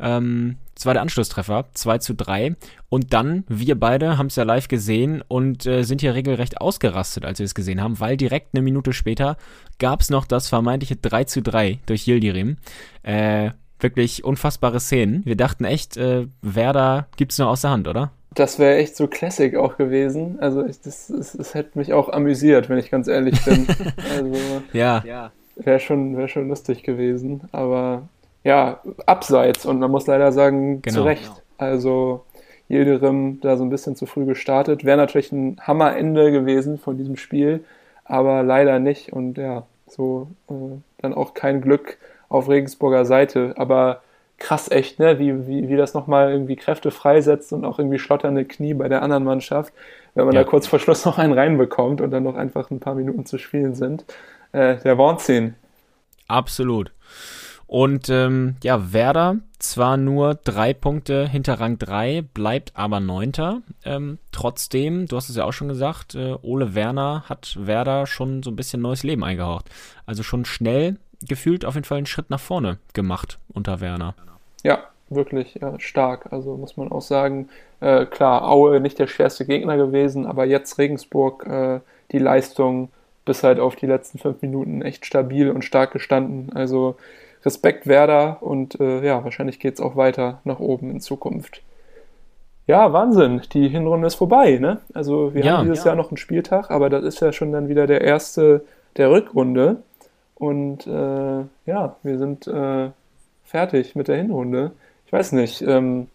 [0.00, 2.56] Ähm, das war der Anschlusstreffer, 2 zu 3.
[2.88, 7.26] Und dann, wir beide haben es ja live gesehen und äh, sind hier regelrecht ausgerastet,
[7.26, 9.36] als wir es gesehen haben, weil direkt eine Minute später
[9.78, 12.56] gab es noch das vermeintliche 3 zu 3 durch Yildirim.
[13.02, 13.50] Äh,
[13.82, 15.22] wirklich unfassbare Szenen.
[15.24, 18.12] Wir dachten echt, äh, Werder es nur aus der Hand, oder?
[18.34, 20.38] Das wäre echt so Classic auch gewesen.
[20.40, 23.66] Also ich, das, das, das, hätte mich auch amüsiert, wenn ich ganz ehrlich bin.
[24.16, 25.32] also ja.
[25.56, 27.42] Wäre schon, wär schon lustig gewesen.
[27.50, 28.08] Aber
[28.44, 30.98] ja, abseits und man muss leider sagen, genau.
[30.98, 31.30] zu Recht.
[31.58, 32.24] Also
[32.68, 34.84] Yildirim da so ein bisschen zu früh gestartet.
[34.84, 37.64] Wäre natürlich ein Hammerende gewesen von diesem Spiel,
[38.04, 39.12] aber leider nicht.
[39.12, 40.52] Und ja, so äh,
[40.98, 41.98] dann auch kein Glück
[42.30, 43.52] auf Regensburger Seite.
[43.58, 44.00] Aber
[44.38, 45.18] krass echt, ne?
[45.18, 49.02] wie, wie, wie das nochmal irgendwie Kräfte freisetzt und auch irgendwie schlotternde Knie bei der
[49.02, 49.74] anderen Mannschaft,
[50.14, 50.42] wenn man ja.
[50.42, 53.36] da kurz vor Schluss noch einen reinbekommt und dann noch einfach ein paar Minuten zu
[53.36, 54.06] spielen sind.
[54.52, 55.54] Äh, der Wahnsinn.
[56.26, 56.90] Absolut.
[57.66, 63.62] Und ähm, ja, Werder zwar nur drei Punkte hinter Rang 3, bleibt aber Neunter.
[63.84, 68.42] Ähm, trotzdem, du hast es ja auch schon gesagt, äh, Ole Werner hat Werder schon
[68.42, 69.66] so ein bisschen neues Leben eingehaucht.
[70.06, 70.96] Also schon schnell
[71.26, 74.14] gefühlt auf jeden Fall einen Schritt nach vorne gemacht unter Werner.
[74.62, 76.32] Ja, wirklich ja, stark.
[76.32, 77.48] Also muss man auch sagen,
[77.80, 81.80] äh, klar, Aue nicht der schwerste Gegner gewesen, aber jetzt Regensburg äh,
[82.12, 82.90] die Leistung
[83.24, 86.50] bis halt auf die letzten fünf Minuten echt stabil und stark gestanden.
[86.54, 86.96] Also
[87.44, 91.62] Respekt Werder und äh, ja, wahrscheinlich geht es auch weiter nach oben in Zukunft.
[92.66, 93.42] Ja, Wahnsinn.
[93.52, 94.80] Die Hinrunde ist vorbei, ne?
[94.94, 95.90] Also wir ja, haben dieses ja.
[95.90, 98.64] Jahr noch einen Spieltag, aber das ist ja schon dann wieder der erste
[98.96, 99.82] der Rückrunde.
[100.40, 102.90] Und äh, ja, wir sind äh,
[103.44, 104.72] fertig mit der Hinrunde.
[105.04, 105.60] Ich weiß nicht.
[105.60, 106.08] Ähm,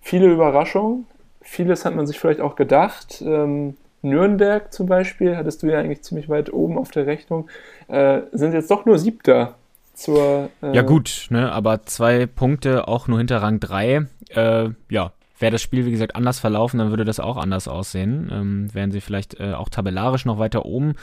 [0.00, 1.06] viele Überraschungen.
[1.42, 3.22] Vieles hat man sich vielleicht auch gedacht.
[3.24, 7.50] Ähm, Nürnberg zum Beispiel, hattest du ja eigentlich ziemlich weit oben auf der Rechnung,
[7.88, 9.56] äh, sind jetzt doch nur Siebter
[9.92, 10.48] zur.
[10.62, 14.06] Äh, ja, gut, ne, aber zwei Punkte auch nur hinter Rang 3.
[14.30, 18.30] Äh, ja, Wäre das Spiel, wie gesagt, anders verlaufen, dann würde das auch anders aussehen.
[18.32, 20.94] Ähm, wären sie vielleicht äh, auch tabellarisch noch weiter oben.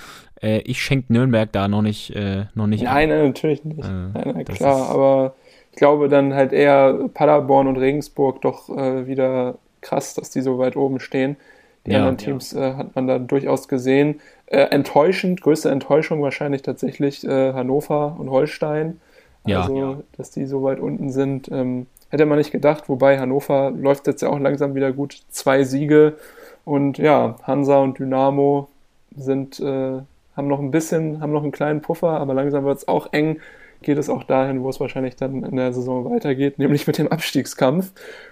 [0.41, 3.83] Äh, ich schenke Nürnberg da noch nicht, äh, noch nicht Nein, nein natürlich nicht.
[3.83, 5.35] Äh, nein, klar, aber
[5.71, 10.57] ich glaube dann halt eher Paderborn und Regensburg doch äh, wieder krass, dass die so
[10.57, 11.35] weit oben stehen.
[11.85, 12.69] Die ja, anderen Teams ja.
[12.69, 14.21] Äh, hat man da durchaus gesehen.
[14.47, 19.01] enttäuschend, größte Enttäuschung wahrscheinlich tatsächlich Hannover und Holstein.
[19.43, 19.97] Also, ja.
[20.15, 21.49] dass die so weit unten sind.
[21.51, 25.22] Ähm, Hätte man nicht gedacht, wobei Hannover läuft jetzt ja auch langsam wieder gut.
[25.30, 26.16] Zwei Siege
[26.66, 28.68] und ja, Hansa und Dynamo
[29.16, 29.99] sind, äh,
[30.36, 33.39] haben noch ein bisschen, haben noch einen kleinen Puffer, aber langsam wird es auch eng.
[33.82, 37.07] Geht es auch dahin, wo es wahrscheinlich dann in der Saison weitergeht, nämlich mit dem
[37.07, 37.91] Abstiegskampf.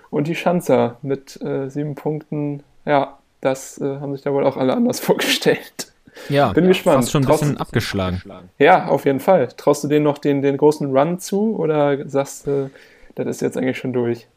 [0.09, 4.57] Und die Schanzer mit äh, sieben Punkten, ja, das äh, haben sich da wohl auch
[4.57, 5.91] alle anders vorgestellt.
[6.29, 7.03] Ja, bin gespannt.
[7.03, 8.21] Fast schon ein bisschen abgeschlagen.
[8.57, 9.49] Ja, auf jeden Fall.
[9.55, 12.71] Traust du denen noch den, den großen Run zu oder sagst du,
[13.25, 14.27] das ist jetzt eigentlich schon durch?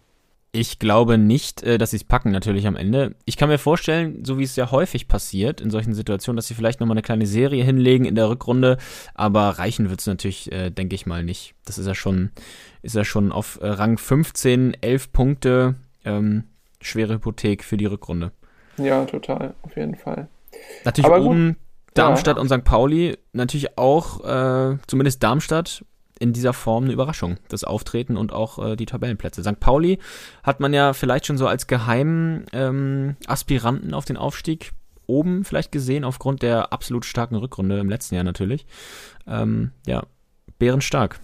[0.53, 3.15] Ich glaube nicht, äh, dass sie es packen, natürlich am Ende.
[3.25, 6.55] Ich kann mir vorstellen, so wie es ja häufig passiert in solchen Situationen, dass sie
[6.55, 8.77] vielleicht nochmal eine kleine Serie hinlegen in der Rückrunde,
[9.15, 11.55] aber reichen wird es natürlich, äh, denke ich mal, nicht.
[11.65, 12.31] Das ist ja schon,
[12.83, 16.45] ist ja schon auf äh, Rang 15, 11 Punkte, ähm,
[16.81, 18.33] schwere Hypothek für die Rückrunde.
[18.77, 20.29] Ja, total, auf jeden Fall.
[20.85, 21.57] Natürlich aber oben.
[21.95, 22.43] Darmstadt ja.
[22.43, 22.65] und St.
[22.65, 25.85] Pauli, natürlich auch, äh, zumindest Darmstadt,
[26.21, 29.43] in dieser Form eine Überraschung, das Auftreten und auch äh, die Tabellenplätze.
[29.43, 29.59] St.
[29.59, 29.99] Pauli
[30.45, 34.73] hat man ja vielleicht schon so als geheimen ähm, Aspiranten auf den Aufstieg
[35.07, 38.67] oben vielleicht gesehen, aufgrund der absolut starken Rückrunde im letzten Jahr natürlich.
[39.27, 40.05] Ähm, ja,
[40.59, 41.19] bärenstark.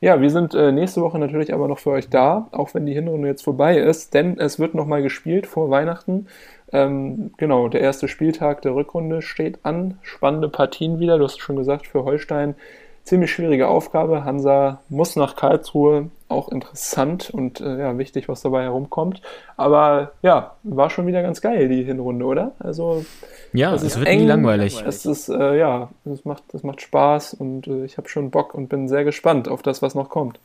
[0.00, 2.92] Ja, wir sind äh, nächste Woche natürlich aber noch für euch da, auch wenn die
[2.92, 6.26] Hinrunde jetzt vorbei ist, denn es wird nochmal gespielt vor Weihnachten.
[6.72, 9.98] Ähm, genau, der erste Spieltag der Rückrunde steht an.
[10.02, 11.18] Spannende Partien wieder.
[11.18, 12.56] Du hast schon gesagt, für Holstein
[13.04, 14.24] ziemlich schwierige Aufgabe.
[14.24, 19.20] Hansa muss nach Karlsruhe, auch interessant und äh, ja, wichtig, was dabei herumkommt.
[19.56, 22.52] Aber ja, war schon wieder ganz geil, die Hinrunde, oder?
[22.58, 23.04] Also
[23.52, 24.82] ja, es, wird eng, nie langweilig.
[24.86, 28.54] Es ist, äh, ja, es macht, es macht Spaß und äh, ich habe schon Bock
[28.54, 30.40] und bin sehr gespannt auf das, was noch kommt.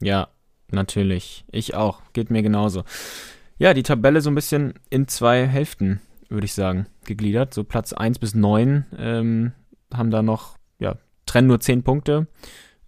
[0.00, 0.28] Ja,
[0.70, 1.44] natürlich.
[1.50, 2.02] Ich auch.
[2.12, 2.82] Geht mir genauso.
[3.56, 7.54] Ja, die Tabelle so ein bisschen in zwei Hälften, würde ich sagen, gegliedert.
[7.54, 9.52] So Platz 1 bis 9 ähm,
[9.92, 10.56] haben da noch
[11.26, 12.26] trennen nur 10 Punkte.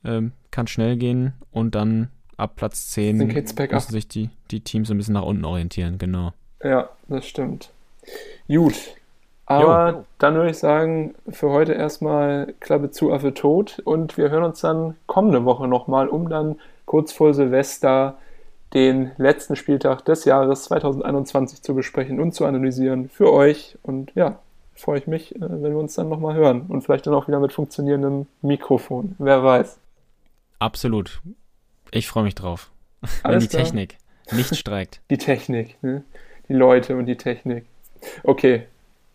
[0.05, 4.97] Ähm, kann schnell gehen und dann ab Platz 10 müssen sich die, die Teams ein
[4.97, 6.32] bisschen nach unten orientieren, genau.
[6.62, 7.70] Ja, das stimmt.
[8.49, 8.74] Gut.
[9.47, 10.05] Aber jo.
[10.18, 14.61] dann würde ich sagen, für heute erstmal Klappe zu, Affe tot und wir hören uns
[14.61, 18.18] dann kommende Woche nochmal, um dann kurz vor Silvester
[18.74, 23.78] den letzten Spieltag des Jahres 2021 zu besprechen und zu analysieren für euch.
[23.82, 24.41] Und ja,
[24.77, 27.41] freue ich mich, äh, wenn wir uns dann nochmal hören und vielleicht dann auch wieder
[27.41, 29.16] mit funktionierendem Mikrofon.
[29.18, 29.79] Wer weiß.
[30.59, 31.20] Absolut.
[31.91, 32.70] Ich freue mich drauf.
[33.22, 33.64] Alles wenn die klar.
[33.64, 33.99] Technik
[34.33, 35.01] nicht streikt.
[35.11, 36.03] Die Technik, ne?
[36.49, 37.64] die Leute und die Technik.
[38.22, 38.66] Okay,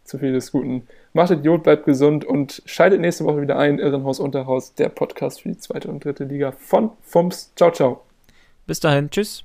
[0.03, 0.87] zu viel des Guten.
[1.13, 3.79] Macht Idiot, bleibt gesund und schaltet nächste Woche wieder ein.
[3.79, 7.53] Irrenhaus Unterhaus, der Podcast für die zweite und dritte Liga von FUMS.
[7.55, 8.01] Ciao, ciao.
[8.65, 9.43] Bis dahin, tschüss.